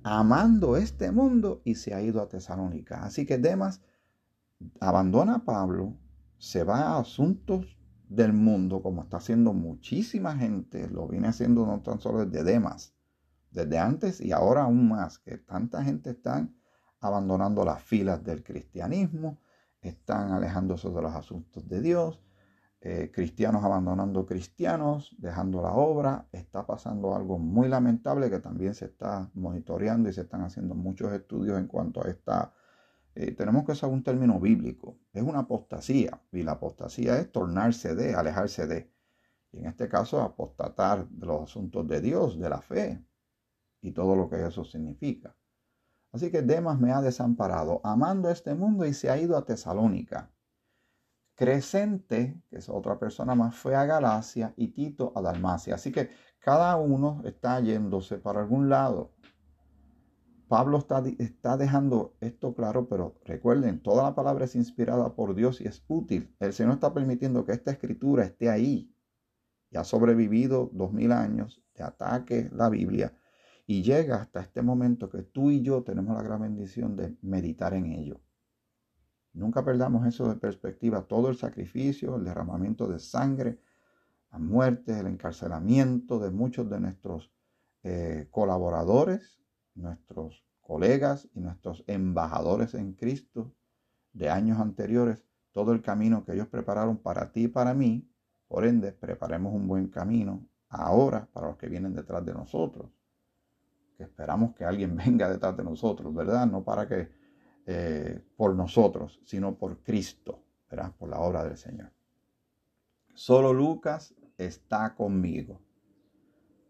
amando 0.03 0.75
este 0.75 1.09
mundo 1.09 1.61
y 1.63 1.75
se 1.75 1.93
ha 1.93 2.01
ido 2.01 2.21
a 2.21 2.27
Tesalónica. 2.27 3.05
Así 3.05 3.25
que 3.25 3.37
Demas 3.37 3.81
abandona 4.81 5.35
a 5.35 5.45
Pablo, 5.45 5.95
se 6.37 6.65
va 6.65 6.81
a 6.81 6.99
asuntos 6.99 7.77
del 8.09 8.33
mundo, 8.33 8.81
como 8.83 9.03
está 9.03 9.17
haciendo 9.17 9.53
muchísima 9.53 10.35
gente, 10.35 10.89
lo 10.89 11.07
viene 11.07 11.29
haciendo 11.29 11.65
no 11.65 11.79
tan 11.79 12.01
solo 12.01 12.25
desde 12.25 12.43
Demas, 12.43 12.93
desde 13.51 13.79
antes 13.79 14.19
y 14.19 14.33
ahora 14.33 14.63
aún 14.63 14.89
más, 14.89 15.17
que 15.17 15.37
tanta 15.37 15.81
gente 15.81 16.09
está 16.09 16.45
abandonando 16.99 17.63
las 17.63 17.81
filas 17.83 18.23
del 18.23 18.43
cristianismo, 18.43 19.39
están 19.81 20.31
alejándose 20.31 20.89
de 20.89 21.01
los 21.01 21.13
asuntos 21.13 21.67
de 21.67 21.81
Dios, 21.81 22.19
eh, 22.79 23.11
cristianos 23.11 23.63
abandonando 23.63 24.25
cristianos, 24.25 25.15
dejando 25.17 25.61
la 25.61 25.73
obra. 25.73 26.27
Está 26.31 26.65
pasando 26.65 27.15
algo 27.15 27.39
muy 27.39 27.67
lamentable 27.67 28.29
que 28.29 28.39
también 28.39 28.73
se 28.75 28.85
está 28.85 29.29
monitoreando 29.33 30.09
y 30.09 30.13
se 30.13 30.21
están 30.21 30.41
haciendo 30.41 30.75
muchos 30.75 31.11
estudios 31.11 31.57
en 31.59 31.67
cuanto 31.67 32.03
a 32.03 32.09
esta... 32.09 32.53
Eh, 33.15 33.31
tenemos 33.31 33.65
que 33.65 33.71
usar 33.71 33.89
un 33.89 34.03
término 34.03 34.39
bíblico. 34.39 34.99
Es 35.11 35.23
una 35.23 35.39
apostasía 35.39 36.21
y 36.31 36.43
la 36.43 36.53
apostasía 36.53 37.19
es 37.19 37.31
tornarse 37.31 37.95
de, 37.95 38.13
alejarse 38.13 38.67
de. 38.67 38.93
Y 39.51 39.59
en 39.59 39.65
este 39.65 39.89
caso, 39.89 40.21
apostatar 40.21 41.07
de 41.09 41.25
los 41.25 41.43
asuntos 41.43 41.87
de 41.87 41.99
Dios, 41.99 42.39
de 42.39 42.49
la 42.49 42.61
fe 42.61 43.03
y 43.81 43.91
todo 43.91 44.15
lo 44.15 44.29
que 44.29 44.45
eso 44.45 44.63
significa. 44.63 45.35
Así 46.11 46.31
que 46.31 46.41
Demas 46.41 46.79
me 46.79 46.91
ha 46.91 47.01
desamparado, 47.01 47.81
amando 47.83 48.29
este 48.29 48.55
mundo 48.55 48.85
y 48.85 48.93
se 48.93 49.09
ha 49.09 49.17
ido 49.17 49.37
a 49.37 49.45
Tesalónica. 49.45 50.31
Crescente, 51.35 52.41
que 52.49 52.57
es 52.57 52.69
otra 52.69 52.97
persona 52.97 53.35
más, 53.35 53.55
fue 53.55 53.75
a 53.75 53.85
Galacia 53.85 54.53
y 54.57 54.69
Tito 54.69 55.13
a 55.15 55.21
Dalmacia. 55.21 55.75
Así 55.75 55.91
que 55.91 56.09
cada 56.39 56.75
uno 56.77 57.21
está 57.25 57.59
yéndose 57.59 58.17
para 58.17 58.39
algún 58.39 58.69
lado. 58.69 59.13
Pablo 60.47 60.77
está, 60.77 61.03
está, 61.19 61.57
dejando 61.57 62.15
esto 62.21 62.55
claro, 62.55 62.87
pero 62.87 63.19
recuerden, 63.25 63.83
toda 63.83 64.03
la 64.03 64.15
palabra 64.15 64.45
es 64.45 64.55
inspirada 64.55 65.13
por 65.13 65.35
Dios 65.35 65.59
y 65.59 65.67
es 65.67 65.83
útil. 65.87 66.33
El 66.39 66.53
Señor 66.53 66.75
está 66.75 66.93
permitiendo 66.93 67.45
que 67.45 67.51
esta 67.51 67.71
escritura 67.71 68.23
esté 68.23 68.49
ahí. 68.49 68.91
Y 69.69 69.77
ha 69.77 69.83
sobrevivido 69.83 70.69
dos 70.71 70.93
mil 70.93 71.11
años 71.11 71.61
de 71.75 71.83
ataque 71.83 72.49
la 72.53 72.69
Biblia 72.69 73.13
y 73.69 73.83
llega 73.83 74.21
hasta 74.21 74.39
este 74.39 74.61
momento 74.61 75.09
que 75.09 75.23
tú 75.23 75.51
y 75.51 75.61
yo 75.61 75.83
tenemos 75.83 76.15
la 76.15 76.23
gran 76.23 76.41
bendición 76.41 76.95
de 76.95 77.17
meditar 77.21 77.73
en 77.73 77.87
ello. 77.87 78.21
Nunca 79.33 79.63
perdamos 79.63 80.07
eso 80.07 80.29
de 80.29 80.37
perspectiva. 80.37 81.03
Todo 81.03 81.29
el 81.29 81.35
sacrificio, 81.35 82.15
el 82.15 82.23
derramamiento 82.23 82.87
de 82.87 82.97
sangre, 82.97 83.59
la 84.31 84.39
muerte, 84.39 84.97
el 84.97 85.07
encarcelamiento 85.07 86.17
de 86.17 86.31
muchos 86.31 86.69
de 86.69 86.79
nuestros 86.79 87.29
eh, 87.83 88.29
colaboradores, 88.31 89.37
nuestros 89.75 90.45
colegas 90.61 91.27
y 91.33 91.41
nuestros 91.41 91.83
embajadores 91.87 92.73
en 92.73 92.93
Cristo 92.93 93.53
de 94.13 94.29
años 94.29 94.59
anteriores, 94.59 95.25
todo 95.51 95.73
el 95.73 95.81
camino 95.81 96.23
que 96.23 96.33
ellos 96.33 96.47
prepararon 96.47 96.97
para 96.97 97.33
ti 97.33 97.43
y 97.43 97.47
para 97.49 97.73
mí. 97.73 98.09
Por 98.47 98.65
ende, 98.65 98.93
preparemos 98.93 99.53
un 99.53 99.67
buen 99.67 99.89
camino 99.89 100.47
ahora 100.69 101.27
para 101.33 101.47
los 101.47 101.57
que 101.57 101.67
vienen 101.67 101.93
detrás 101.93 102.25
de 102.25 102.33
nosotros. 102.33 102.96
Que 103.97 104.03
esperamos 104.03 104.55
que 104.55 104.63
alguien 104.63 104.95
venga 105.05 105.29
detrás 105.29 105.57
de 105.57 105.63
nosotros, 105.63 106.13
¿verdad? 106.13 106.45
No 106.47 106.63
para 106.63 106.87
que 106.87 107.09
eh, 107.65 108.21
por 108.37 108.55
nosotros, 108.55 109.19
sino 109.25 109.57
por 109.57 109.83
Cristo, 109.83 110.43
¿verdad? 110.69 110.93
por 110.97 111.09
la 111.09 111.19
obra 111.19 111.43
del 111.43 111.57
Señor. 111.57 111.91
Solo 113.13 113.51
Lucas 113.51 114.13
está 114.37 114.95
conmigo. 114.95 115.59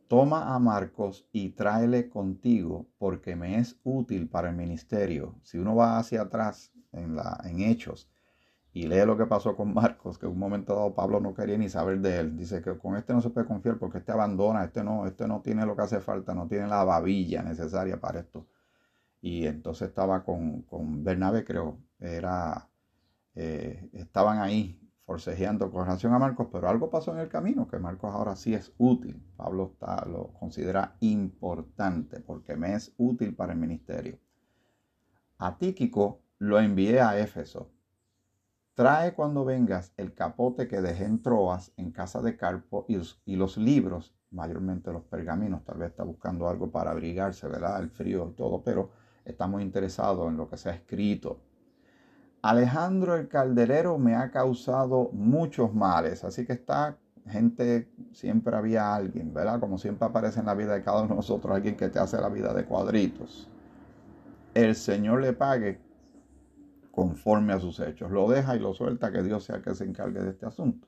Toma 0.07 0.55
a 0.55 0.59
Marcos 0.59 1.27
y 1.33 1.49
tráele 1.49 2.09
contigo 2.09 2.87
porque 2.97 3.35
me 3.35 3.59
es 3.59 3.77
útil 3.83 4.29
para 4.29 4.49
el 4.49 4.55
ministerio. 4.55 5.35
Si 5.43 5.57
uno 5.57 5.75
va 5.75 5.99
hacia 5.99 6.21
atrás 6.21 6.71
en, 6.93 7.15
la, 7.15 7.41
en 7.43 7.61
Hechos 7.61 8.09
y 8.81 8.87
lee 8.87 9.05
lo 9.05 9.17
que 9.17 9.25
pasó 9.25 9.55
con 9.55 9.73
Marcos, 9.73 10.17
que 10.17 10.25
en 10.25 10.33
un 10.33 10.39
momento 10.39 10.75
dado 10.75 10.93
Pablo 10.93 11.19
no 11.19 11.33
quería 11.33 11.57
ni 11.57 11.69
saber 11.69 11.99
de 12.01 12.19
él. 12.19 12.37
Dice 12.37 12.61
que 12.61 12.77
con 12.77 12.95
este 12.95 13.13
no 13.13 13.21
se 13.21 13.29
puede 13.29 13.47
confiar 13.47 13.77
porque 13.77 13.99
este 13.99 14.11
abandona, 14.11 14.63
este 14.63 14.83
no, 14.83 15.05
este 15.05 15.27
no 15.27 15.41
tiene 15.41 15.65
lo 15.65 15.75
que 15.75 15.83
hace 15.83 15.99
falta, 15.99 16.33
no 16.33 16.47
tiene 16.47 16.67
la 16.67 16.83
babilla 16.83 17.43
necesaria 17.43 17.99
para 17.99 18.19
esto 18.19 18.47
y 19.21 19.45
entonces 19.45 19.89
estaba 19.89 20.23
con, 20.23 20.61
con 20.63 21.03
Bernabé, 21.03 21.43
creo, 21.43 21.79
era, 21.99 22.69
eh, 23.35 23.89
estaban 23.93 24.39
ahí 24.39 24.79
forcejeando 25.05 25.71
con 25.71 25.85
relación 25.85 26.13
a 26.13 26.19
Marcos, 26.19 26.47
pero 26.51 26.69
algo 26.69 26.89
pasó 26.89 27.13
en 27.13 27.19
el 27.19 27.29
camino, 27.29 27.67
que 27.67 27.79
Marcos 27.79 28.13
ahora 28.13 28.35
sí 28.35 28.53
es 28.53 28.73
útil. 28.77 29.21
Pablo 29.37 29.71
está, 29.73 30.05
lo 30.05 30.33
considera 30.33 30.97
importante 30.99 32.19
porque 32.19 32.55
me 32.55 32.73
es 32.73 32.93
útil 32.97 33.35
para 33.35 33.53
el 33.53 33.59
ministerio. 33.59 34.19
A 35.37 35.57
Tíquico 35.57 36.21
lo 36.39 36.59
envié 36.59 36.99
a 36.99 37.17
Éfeso. 37.19 37.71
Trae 38.77 39.15
cuando 39.15 39.43
vengas 39.43 39.91
el 39.97 40.13
capote 40.13 40.67
que 40.67 40.81
dejé 40.81 41.05
en 41.05 41.23
Troas, 41.23 41.71
en 41.77 41.89
casa 41.89 42.21
de 42.21 42.37
Carpo, 42.37 42.85
y 42.87 42.99
y 43.25 43.35
los 43.35 43.57
libros, 43.57 44.13
mayormente 44.29 44.93
los 44.93 45.01
pergaminos. 45.01 45.63
Tal 45.65 45.79
vez 45.79 45.89
está 45.89 46.03
buscando 46.03 46.47
algo 46.47 46.69
para 46.69 46.91
abrigarse, 46.91 47.47
¿verdad? 47.47 47.81
El 47.81 47.89
frío 47.89 48.29
y 48.31 48.35
todo, 48.35 48.61
pero 48.61 48.91
estamos 49.25 49.63
interesados 49.63 50.29
en 50.29 50.37
lo 50.37 50.47
que 50.47 50.57
se 50.57 50.69
ha 50.69 50.73
escrito. 50.73 51.39
Alejandro 52.43 53.15
el 53.15 53.27
calderero 53.27 53.97
me 53.97 54.13
ha 54.13 54.29
causado 54.29 55.09
muchos 55.11 55.73
males, 55.73 56.23
así 56.23 56.45
que 56.45 56.53
está 56.53 56.99
gente, 57.27 57.89
siempre 58.11 58.55
había 58.55 58.93
alguien, 58.93 59.33
¿verdad? 59.33 59.59
Como 59.59 59.79
siempre 59.79 60.07
aparece 60.07 60.39
en 60.39 60.45
la 60.45 60.53
vida 60.53 60.75
de 60.75 60.83
cada 60.83 60.99
uno 60.99 61.09
de 61.09 61.15
nosotros, 61.15 61.51
alguien 61.51 61.75
que 61.75 61.89
te 61.89 61.97
hace 61.97 62.21
la 62.21 62.29
vida 62.29 62.53
de 62.53 62.63
cuadritos. 62.65 63.49
El 64.53 64.75
Señor 64.75 65.21
le 65.21 65.33
pague 65.33 65.86
conforme 66.97 67.53
a 67.53 67.59
sus 67.59 67.79
hechos. 67.79 68.09
Lo 68.09 68.27
deja 68.27 68.55
y 68.55 68.59
lo 68.59 68.73
suelta, 68.73 69.11
que 69.11 69.21
Dios 69.21 69.43
sea 69.43 69.57
el 69.57 69.61
que 69.61 69.75
se 69.75 69.83
encargue 69.83 70.19
de 70.19 70.31
este 70.31 70.47
asunto. 70.47 70.87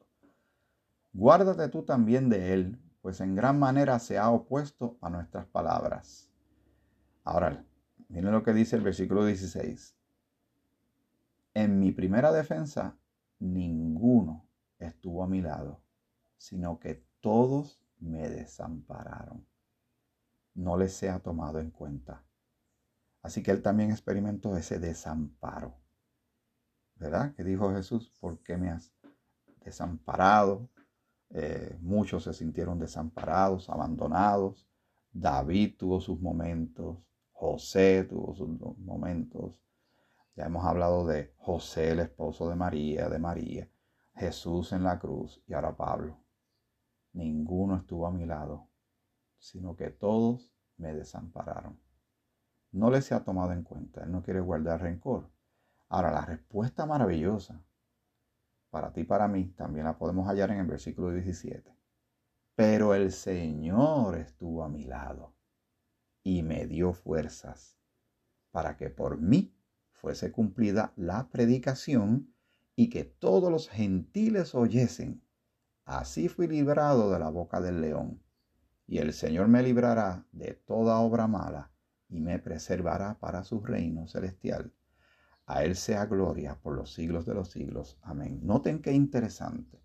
Guárdate 1.14 1.70
tú 1.70 1.84
también 1.84 2.30
de 2.30 2.52
él, 2.56 2.82
pues 3.04 3.22
en 3.22 3.36
gran 3.36 3.60
manera 3.60 4.00
se 4.00 4.18
ha 4.18 4.32
opuesto 4.32 4.98
a 5.02 5.12
nuestras 5.12 5.46
palabras. 5.46 6.32
Ahora, 7.24 7.64
miren 8.08 8.32
lo 8.32 8.42
que 8.42 8.54
dice 8.54 8.76
el 8.76 8.82
versículo 8.82 9.24
16. 9.24 9.96
En 11.54 11.80
mi 11.80 11.92
primera 11.92 12.32
defensa, 12.32 12.98
ninguno 13.38 14.48
estuvo 14.80 15.24
a 15.24 15.28
mi 15.28 15.44
lado, 15.44 15.80
sino 16.40 16.80
que 16.80 17.06
todos 17.20 17.86
me 18.00 18.28
desampararon. 18.28 19.46
No 20.56 20.76
les 20.76 20.92
sea 20.92 21.20
tomado 21.20 21.60
en 21.60 21.70
cuenta. 21.70 22.24
Así 23.22 23.44
que 23.44 23.52
él 23.52 23.62
también 23.62 23.92
experimentó 23.92 24.58
ese 24.58 24.80
desamparo. 24.80 25.79
¿Verdad? 27.00 27.34
Que 27.34 27.44
dijo 27.44 27.74
Jesús, 27.74 28.12
¿por 28.20 28.40
qué 28.40 28.58
me 28.58 28.70
has 28.70 28.94
desamparado? 29.64 30.70
Eh, 31.30 31.78
muchos 31.82 32.24
se 32.24 32.34
sintieron 32.34 32.78
desamparados, 32.78 33.70
abandonados. 33.70 34.68
David 35.12 35.76
tuvo 35.78 36.02
sus 36.02 36.20
momentos, 36.20 36.98
José 37.32 38.04
tuvo 38.04 38.36
sus 38.36 38.50
momentos. 38.80 39.62
Ya 40.36 40.46
hemos 40.46 40.66
hablado 40.66 41.06
de 41.08 41.34
José, 41.38 41.92
el 41.92 42.00
esposo 42.02 42.50
de 42.50 42.56
María, 42.56 43.08
de 43.10 43.20
María, 43.20 43.70
Jesús 44.16 44.74
en 44.74 44.84
la 44.84 45.00
cruz 45.00 45.42
y 45.48 45.54
ahora 45.54 45.76
Pablo. 45.76 46.18
Ninguno 47.14 47.78
estuvo 47.78 48.08
a 48.08 48.12
mi 48.12 48.26
lado, 48.26 48.68
sino 49.38 49.76
que 49.76 49.90
todos 49.90 50.54
me 50.78 50.94
desampararon. 50.94 51.80
No 52.72 52.92
les 52.92 53.06
se 53.06 53.16
ha 53.16 53.24
tomado 53.24 53.54
en 53.54 53.64
cuenta, 53.64 54.04
él 54.04 54.12
no 54.12 54.22
quiere 54.22 54.42
guardar 54.42 54.82
rencor. 54.82 55.30
Ahora, 55.90 56.12
la 56.12 56.26
respuesta 56.26 56.86
maravillosa 56.86 57.62
para 58.70 58.94
ti 58.94 59.02
y 59.02 59.06
para 59.06 59.28
mí, 59.28 59.46
también 59.58 59.86
la 59.86 59.98
podemos 59.98 60.28
hallar 60.28 60.52
en 60.52 60.60
el 60.60 60.68
versículo 60.68 61.12
17. 61.12 61.76
Pero 62.56 62.94
el 62.94 63.12
Señor 63.12 64.18
estuvo 64.18 64.64
a 64.64 64.70
mi 64.70 64.84
lado 64.86 65.34
y 66.24 66.44
me 66.44 66.68
dio 66.68 66.94
fuerzas 66.94 67.78
para 68.52 68.78
que 68.78 68.90
por 68.90 69.20
mí 69.20 69.56
fuese 69.92 70.32
cumplida 70.32 70.94
la 70.96 71.30
predicación 71.30 72.34
y 72.76 72.90
que 72.90 73.04
todos 73.04 73.52
los 73.52 73.70
gentiles 73.70 74.54
oyesen. 74.56 75.24
Así 75.86 76.30
fui 76.30 76.48
librado 76.48 77.12
de 77.12 77.20
la 77.20 77.30
boca 77.30 77.60
del 77.60 77.82
león. 77.82 78.22
Y 78.86 79.00
el 79.00 79.14
Señor 79.14 79.48
me 79.48 79.64
librará 79.64 80.26
de 80.32 80.54
toda 80.54 81.00
obra 81.00 81.28
mala 81.28 81.72
y 82.08 82.20
me 82.22 82.40
preservará 82.40 83.20
para 83.20 83.44
su 83.44 83.62
reino 83.62 84.08
celestial. 84.08 84.74
A 85.50 85.64
Él 85.64 85.76
sea 85.76 86.06
gloria 86.06 86.60
por 86.62 86.76
los 86.76 86.94
siglos 86.94 87.26
de 87.26 87.34
los 87.34 87.50
siglos. 87.50 87.98
Amén. 88.04 88.40
Noten 88.44 88.84
qué 88.84 88.94
interesante. 88.94 89.82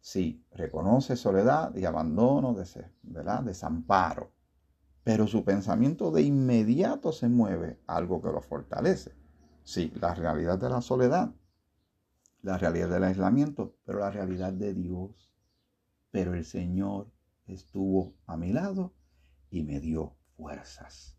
Sí, 0.00 0.42
reconoce 0.52 1.16
soledad 1.16 1.76
y 1.76 1.84
abandono, 1.84 2.56
¿verdad? 3.02 3.42
desamparo. 3.42 4.32
Pero 5.04 5.26
su 5.26 5.44
pensamiento 5.44 6.10
de 6.10 6.22
inmediato 6.22 7.12
se 7.12 7.28
mueve 7.28 7.82
algo 7.86 8.22
que 8.22 8.32
lo 8.32 8.40
fortalece. 8.40 9.14
Sí, 9.64 9.92
la 10.00 10.14
realidad 10.14 10.58
de 10.58 10.70
la 10.70 10.80
soledad, 10.80 11.34
la 12.40 12.56
realidad 12.56 12.88
del 12.88 13.04
aislamiento, 13.04 13.76
pero 13.84 13.98
la 13.98 14.10
realidad 14.10 14.54
de 14.54 14.72
Dios. 14.72 15.30
Pero 16.10 16.32
el 16.32 16.46
Señor 16.46 17.12
estuvo 17.46 18.14
a 18.24 18.38
mi 18.38 18.54
lado 18.54 18.94
y 19.50 19.62
me 19.62 19.78
dio 19.78 20.16
fuerzas. 20.38 21.18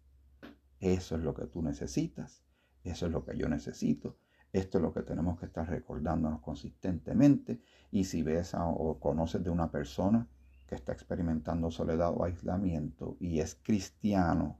Eso 0.79 1.15
es 1.15 1.21
lo 1.21 1.35
que 1.35 1.45
tú 1.45 1.61
necesitas 1.61 2.48
eso 2.83 3.05
es 3.05 3.11
lo 3.11 3.25
que 3.25 3.37
yo 3.37 3.47
necesito. 3.49 4.17
Esto 4.51 4.79
es 4.79 4.81
lo 4.81 4.93
que 4.93 5.03
tenemos 5.03 5.39
que 5.39 5.45
estar 5.45 5.69
recordándonos 5.69 6.41
consistentemente. 6.41 7.61
Y 7.91 8.05
si 8.05 8.23
ves 8.23 8.55
o 8.55 8.99
conoces 8.99 9.43
de 9.43 9.49
una 9.49 9.69
persona 9.69 10.27
que 10.67 10.75
está 10.75 10.91
experimentando 10.91 11.71
soledad 11.71 12.13
o 12.15 12.23
aislamiento 12.23 13.17
y 13.19 13.39
es 13.39 13.55
cristiano, 13.55 14.59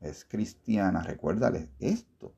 es 0.00 0.24
cristiana, 0.24 1.02
recuérdale 1.02 1.70
esto. 1.78 2.34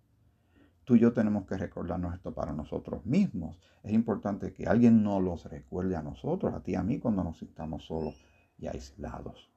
Tú 0.85 0.97
y 0.97 1.01
yo 1.01 1.13
tenemos 1.13 1.47
que 1.47 1.57
recordarnos 1.57 2.15
esto 2.15 2.35
para 2.35 2.53
nosotros 2.53 3.07
mismos. 3.07 3.61
Es 3.85 3.93
importante 3.93 4.53
que 4.53 4.67
alguien 4.67 5.03
nos 5.03 5.23
los 5.23 5.45
recuerde 5.45 5.95
a 5.95 6.03
nosotros, 6.03 6.53
a 6.55 6.63
ti 6.63 6.73
y 6.73 6.75
a 6.75 6.83
mí, 6.83 6.99
cuando 6.99 7.23
nos 7.23 7.41
estamos 7.43 7.87
solos 7.87 8.25
y 8.59 8.67
aislados. 8.67 9.52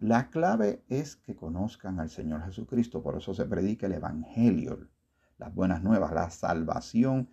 La 0.00 0.28
clave 0.28 0.84
es 0.90 1.16
que 1.16 1.34
conozcan 1.34 2.00
al 2.00 2.10
Señor 2.10 2.44
Jesucristo, 2.44 3.02
por 3.02 3.16
eso 3.16 3.32
se 3.32 3.46
predica 3.46 3.86
el 3.86 3.94
Evangelio, 3.94 4.90
las 5.38 5.54
buenas 5.54 5.82
nuevas, 5.82 6.12
la 6.12 6.28
salvación 6.28 7.30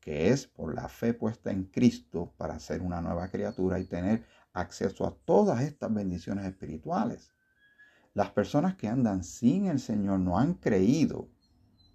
que 0.00 0.30
es 0.30 0.48
por 0.48 0.74
la 0.74 0.88
fe 0.88 1.14
puesta 1.14 1.52
en 1.52 1.64
Cristo 1.66 2.34
para 2.36 2.58
ser 2.58 2.82
una 2.82 3.00
nueva 3.00 3.28
criatura 3.28 3.78
y 3.78 3.84
tener 3.84 4.26
acceso 4.52 5.06
a 5.06 5.16
todas 5.24 5.62
estas 5.62 5.94
bendiciones 5.94 6.46
espirituales. 6.46 7.32
Las 8.14 8.30
personas 8.30 8.74
que 8.74 8.88
andan 8.88 9.22
sin 9.22 9.66
el 9.66 9.78
Señor 9.78 10.18
no 10.18 10.40
han 10.40 10.54
creído, 10.54 11.28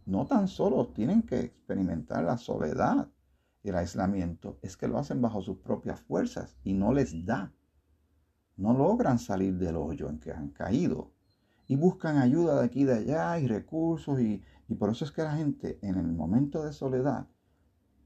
no 0.06 0.26
tan 0.26 0.48
solo 0.48 0.88
tienen 0.88 1.24
que 1.24 1.40
experimentar 1.40 2.24
la 2.24 2.38
soledad 2.38 3.10
y 3.62 3.70
el 3.70 3.76
aislamiento, 3.76 4.58
es 4.62 4.78
que 4.78 4.88
lo 4.88 4.98
hacen 4.98 5.22
bajo 5.22 5.42
sus 5.42 5.58
propias 5.58 6.00
fuerzas 6.00 6.56
y 6.64 6.74
no 6.74 6.94
les 6.94 7.26
da 7.26 7.54
no 8.62 8.74
logran 8.74 9.20
salir 9.20 9.58
del 9.58 9.76
hoyo 9.76 10.10
en 10.10 10.20
que 10.20 10.32
han 10.32 10.50
caído 10.50 11.12
y 11.68 11.76
buscan 11.76 12.18
ayuda 12.18 12.60
de 12.60 12.66
aquí 12.66 12.82
y 12.82 12.86
de 12.86 12.94
allá 12.94 13.40
y 13.40 13.48
recursos 13.48 14.20
y, 14.20 14.44
y 14.68 14.76
por 14.76 14.90
eso 14.90 15.06
es 15.06 15.12
que 15.12 15.24
la 15.24 15.36
gente 15.36 15.80
en 15.82 15.96
el 15.96 16.08
momento 16.08 16.64
de 16.64 16.74
soledad 16.74 17.28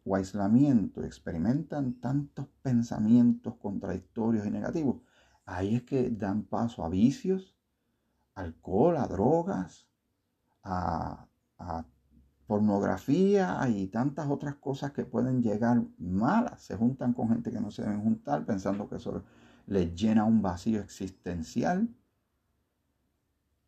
o 0.06 0.16
aislamiento 0.16 1.04
experimentan 1.04 1.94
tantos 2.00 2.48
pensamientos 2.62 3.56
contradictorios 3.56 4.46
y 4.46 4.52
negativos. 4.52 5.02
Ahí 5.46 5.76
es 5.76 5.84
que 5.84 6.10
dan 6.12 6.44
paso 6.44 6.86
a 6.86 6.90
vicios, 6.90 7.56
alcohol, 8.36 8.98
a 8.98 9.08
drogas, 9.08 9.88
a, 10.64 11.28
pornografía 12.48 13.58
y 13.68 13.88
tantas 13.88 14.30
otras 14.30 14.56
cosas 14.58 14.92
que 14.92 15.04
pueden 15.04 15.42
llegar 15.42 15.84
malas. 15.98 16.62
Se 16.62 16.76
juntan 16.76 17.14
con 17.14 17.30
gente 17.30 17.52
que 17.52 17.60
no 17.60 17.72
se 17.72 17.82
deben 17.82 18.04
juntar 18.04 18.46
pensando 18.46 18.88
que 18.88 18.98
eso 18.98 19.24
les 19.68 19.94
llena 19.96 20.26
un 20.26 20.42
vacío 20.42 20.82
existencial. 20.82 21.90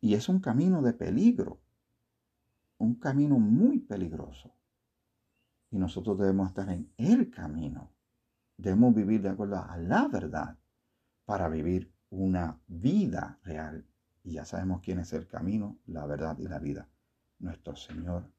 Y 0.00 0.14
es 0.14 0.28
un 0.28 0.40
camino 0.40 0.80
de 0.82 0.92
peligro, 0.92 1.60
un 2.78 2.94
camino 2.94 3.38
muy 3.38 3.80
peligroso. 3.80 4.54
Y 5.70 5.78
nosotros 5.78 6.18
debemos 6.18 6.48
estar 6.48 6.68
en 6.70 6.92
el 6.96 7.30
camino. 7.30 7.90
Debemos 8.56 8.94
vivir 8.94 9.22
de 9.22 9.30
acuerdo 9.30 9.58
a 9.58 9.76
la 9.76 10.08
verdad 10.08 10.56
para 11.24 11.48
vivir 11.48 11.92
una 12.10 12.60
vida 12.68 13.38
real. 13.42 13.84
Y 14.22 14.32
ya 14.32 14.44
sabemos 14.44 14.80
quién 14.82 15.00
es 15.00 15.12
el 15.12 15.26
camino, 15.26 15.78
la 15.86 16.06
verdad 16.06 16.38
y 16.38 16.46
la 16.46 16.58
vida. 16.58 16.88
Nuestro 17.40 17.76
Señor 17.76 18.30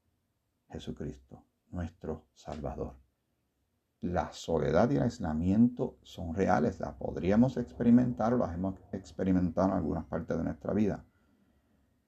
Jesucristo, 0.70 1.44
nuestro 1.72 2.26
Salvador 2.34 3.09
la 4.02 4.32
soledad 4.32 4.90
y 4.90 4.96
el 4.96 5.04
aislamiento 5.04 5.98
son 6.04 6.34
reales, 6.34 6.80
las 6.80 6.96
podríamos 6.96 7.58
experimentar, 7.58 8.34
las 8.34 8.54
hemos 8.54 8.76
experimentado 8.94 9.70
en 9.70 9.74
algunas 9.74 10.06
partes 10.06 10.38
de 10.38 10.44
nuestra 10.44 10.74
vida, 10.74 11.06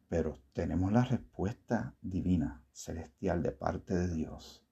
pero 0.08 0.38
tenemos 0.54 0.92
la 0.92 1.04
respuesta 1.04 1.96
divina, 2.02 2.64
celestial 2.72 3.44
de 3.44 3.52
parte 3.52 3.94
de 3.94 4.14
Dios. 4.14 4.66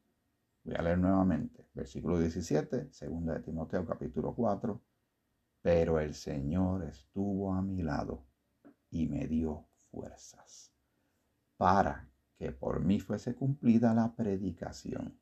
Voy 0.63 0.75
a 0.75 0.81
leer 0.81 0.97
nuevamente, 0.97 1.67
versículo 1.73 2.19
17, 2.19 2.89
segunda 2.91 3.33
de 3.33 3.41
Timoteo 3.41 3.85
capítulo 3.85 4.33
4, 4.33 4.81
pero 5.61 5.99
el 5.99 6.13
Señor 6.13 6.85
estuvo 6.85 7.53
a 7.53 7.61
mi 7.61 7.81
lado 7.81 8.25
y 8.89 9.07
me 9.07 9.27
dio 9.27 9.67
fuerzas 9.91 10.73
para 11.57 12.09
que 12.37 12.53
por 12.53 12.79
mí 12.79 13.01
fuese 13.01 13.35
cumplida 13.35 13.93
la 13.93 14.15
predicación 14.15 15.18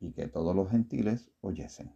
y 0.00 0.12
que 0.12 0.26
todos 0.26 0.56
los 0.56 0.70
gentiles 0.70 1.30
oyesen. 1.40 1.94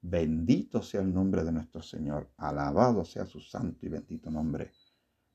Bendito 0.00 0.82
sea 0.82 1.00
el 1.00 1.14
nombre 1.14 1.44
de 1.44 1.52
nuestro 1.52 1.80
Señor, 1.80 2.32
alabado 2.36 3.04
sea 3.04 3.24
su 3.24 3.40
santo 3.40 3.86
y 3.86 3.88
bendito 3.88 4.30
nombre 4.30 4.72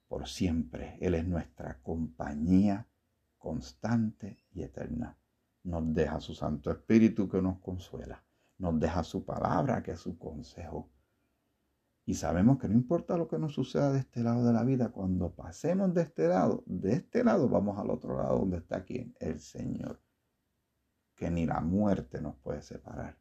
por 0.07 0.27
siempre. 0.27 0.97
Él 0.99 1.15
es 1.15 1.25
nuestra 1.25 1.81
compañía 1.81 2.85
constante 3.37 4.45
y 4.51 4.63
eterna. 4.63 5.17
Nos 5.63 5.93
deja 5.93 6.19
su 6.19 6.33
Santo 6.33 6.69
Espíritu 6.69 7.29
que 7.29 7.41
nos 7.41 7.59
consuela. 7.59 8.23
Nos 8.57 8.79
deja 8.79 9.03
su 9.03 9.23
palabra 9.25 9.81
que 9.81 9.91
es 9.91 9.99
su 9.99 10.17
consejo. 10.17 10.89
Y 12.05 12.15
sabemos 12.15 12.57
que 12.57 12.67
no 12.67 12.73
importa 12.73 13.17
lo 13.17 13.27
que 13.27 13.37
nos 13.37 13.53
suceda 13.53 13.91
de 13.91 13.99
este 13.99 14.23
lado 14.23 14.45
de 14.45 14.53
la 14.53 14.63
vida, 14.63 14.89
cuando 14.89 15.33
pasemos 15.33 15.93
de 15.93 16.03
este 16.03 16.27
lado, 16.27 16.63
de 16.65 16.93
este 16.93 17.23
lado 17.23 17.49
vamos 17.49 17.77
al 17.77 17.89
otro 17.89 18.17
lado 18.17 18.39
donde 18.39 18.57
está 18.57 18.77
aquí 18.77 19.13
el 19.19 19.39
Señor 19.39 20.01
que 21.17 21.29
ni 21.31 21.45
la 21.45 21.59
muerte 21.59 22.21
nos 22.21 22.35
puede 22.37 22.61
separar. 22.61 23.17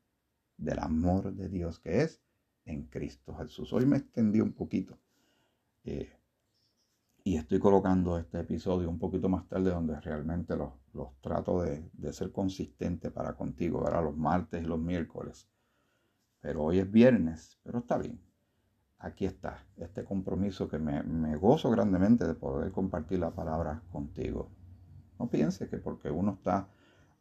del 0.58 0.78
amor 0.78 1.34
de 1.34 1.50
Dios 1.50 1.78
que 1.78 2.00
es 2.02 2.22
en 2.64 2.84
Cristo 2.86 3.34
Jesús. 3.34 3.72
Hoy 3.74 3.84
me 3.84 3.98
extendí 3.98 4.40
un 4.40 4.52
poquito 4.52 4.98
eh, 5.84 6.10
y 7.24 7.36
estoy 7.36 7.58
colocando 7.58 8.18
este 8.18 8.40
episodio 8.40 8.88
un 8.88 8.98
poquito 8.98 9.28
más 9.28 9.46
tarde 9.48 9.70
donde 9.70 10.00
realmente 10.00 10.56
los, 10.56 10.72
trato 11.20 11.62
de, 11.62 11.90
ser 12.12 12.32
consistente 12.32 13.10
para 13.10 13.34
contigo, 13.34 13.82
¿verdad? 13.82 14.04
Los 14.04 14.16
martes 14.16 14.62
y 14.62 14.66
los 14.66 14.78
miércoles. 14.78 15.46
Pero 16.40 16.64
hoy 16.64 16.78
es 16.78 16.90
viernes, 16.90 17.58
pero 17.62 17.80
está 17.80 17.98
bien. 17.98 18.20
Aquí 18.98 19.26
está, 19.26 19.66
este 19.76 20.04
compromiso 20.04 20.68
que 20.68 20.78
me, 20.78 21.02
me 21.02 21.36
gozo 21.36 21.70
grandemente 21.70 22.26
de 22.26 22.34
poder 22.34 22.72
compartir 22.72 23.18
la 23.18 23.32
palabra 23.32 23.82
contigo. 23.92 24.48
No 25.18 25.28
piense 25.28 25.68
que 25.68 25.76
porque 25.76 26.10
uno 26.10 26.32
está 26.32 26.68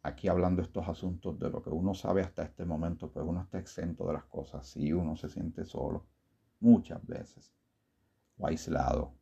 aquí 0.06 0.28
hablando 0.28 0.62
estos 0.62 0.88
asuntos 0.88 1.38
de 1.38 1.50
lo 1.50 1.62
que 1.62 1.70
uno 1.70 1.94
sabe 1.94 2.22
hasta 2.22 2.42
este 2.44 2.64
momento, 2.64 3.10
pues 3.10 3.26
uno 3.26 3.42
está 3.42 3.58
exento 3.58 4.06
de 4.06 4.14
las 4.14 4.24
cosas 4.24 4.76
y 4.76 4.92
uno 4.92 5.16
se 5.16 5.28
siente 5.28 5.64
solo 5.64 6.06
muchas 6.60 7.04
veces 7.06 7.52
o 8.38 8.46
aislado. 8.46 9.14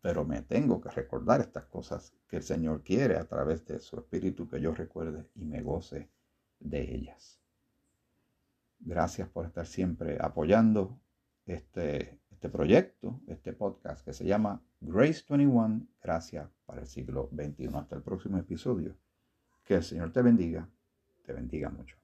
Pero 0.00 0.24
me 0.24 0.42
tengo 0.42 0.80
que 0.80 0.90
recordar 0.90 1.40
estas 1.40 1.64
cosas 1.66 2.12
que 2.28 2.36
el 2.36 2.42
Señor 2.42 2.82
quiere 2.82 3.16
a 3.16 3.26
través 3.26 3.64
de 3.66 3.78
su 3.78 3.96
Espíritu 3.96 4.48
que 4.48 4.60
yo 4.60 4.72
recuerde 4.74 5.28
y 5.34 5.44
me 5.44 5.62
goce 5.62 6.10
de 6.58 6.94
ellas. 6.94 7.40
Gracias 8.80 9.28
por 9.28 9.46
estar 9.46 9.66
siempre 9.66 10.18
apoyando 10.20 10.98
este, 11.46 12.20
este 12.30 12.48
proyecto, 12.48 13.20
este 13.28 13.52
podcast 13.52 14.04
que 14.04 14.12
se 14.12 14.24
llama 14.24 14.60
Grace 14.80 15.24
21, 15.28 15.86
Gracias 16.02 16.50
para 16.66 16.80
el 16.80 16.88
siglo 16.88 17.30
XXI. 17.32 17.68
Hasta 17.74 17.96
el 17.96 18.02
próximo 18.02 18.38
episodio. 18.38 18.96
Que 19.64 19.74
el 19.74 19.82
Señor 19.82 20.12
te 20.12 20.22
bendiga, 20.22 20.68
te 21.22 21.32
bendiga 21.32 21.70
mucho. 21.70 22.01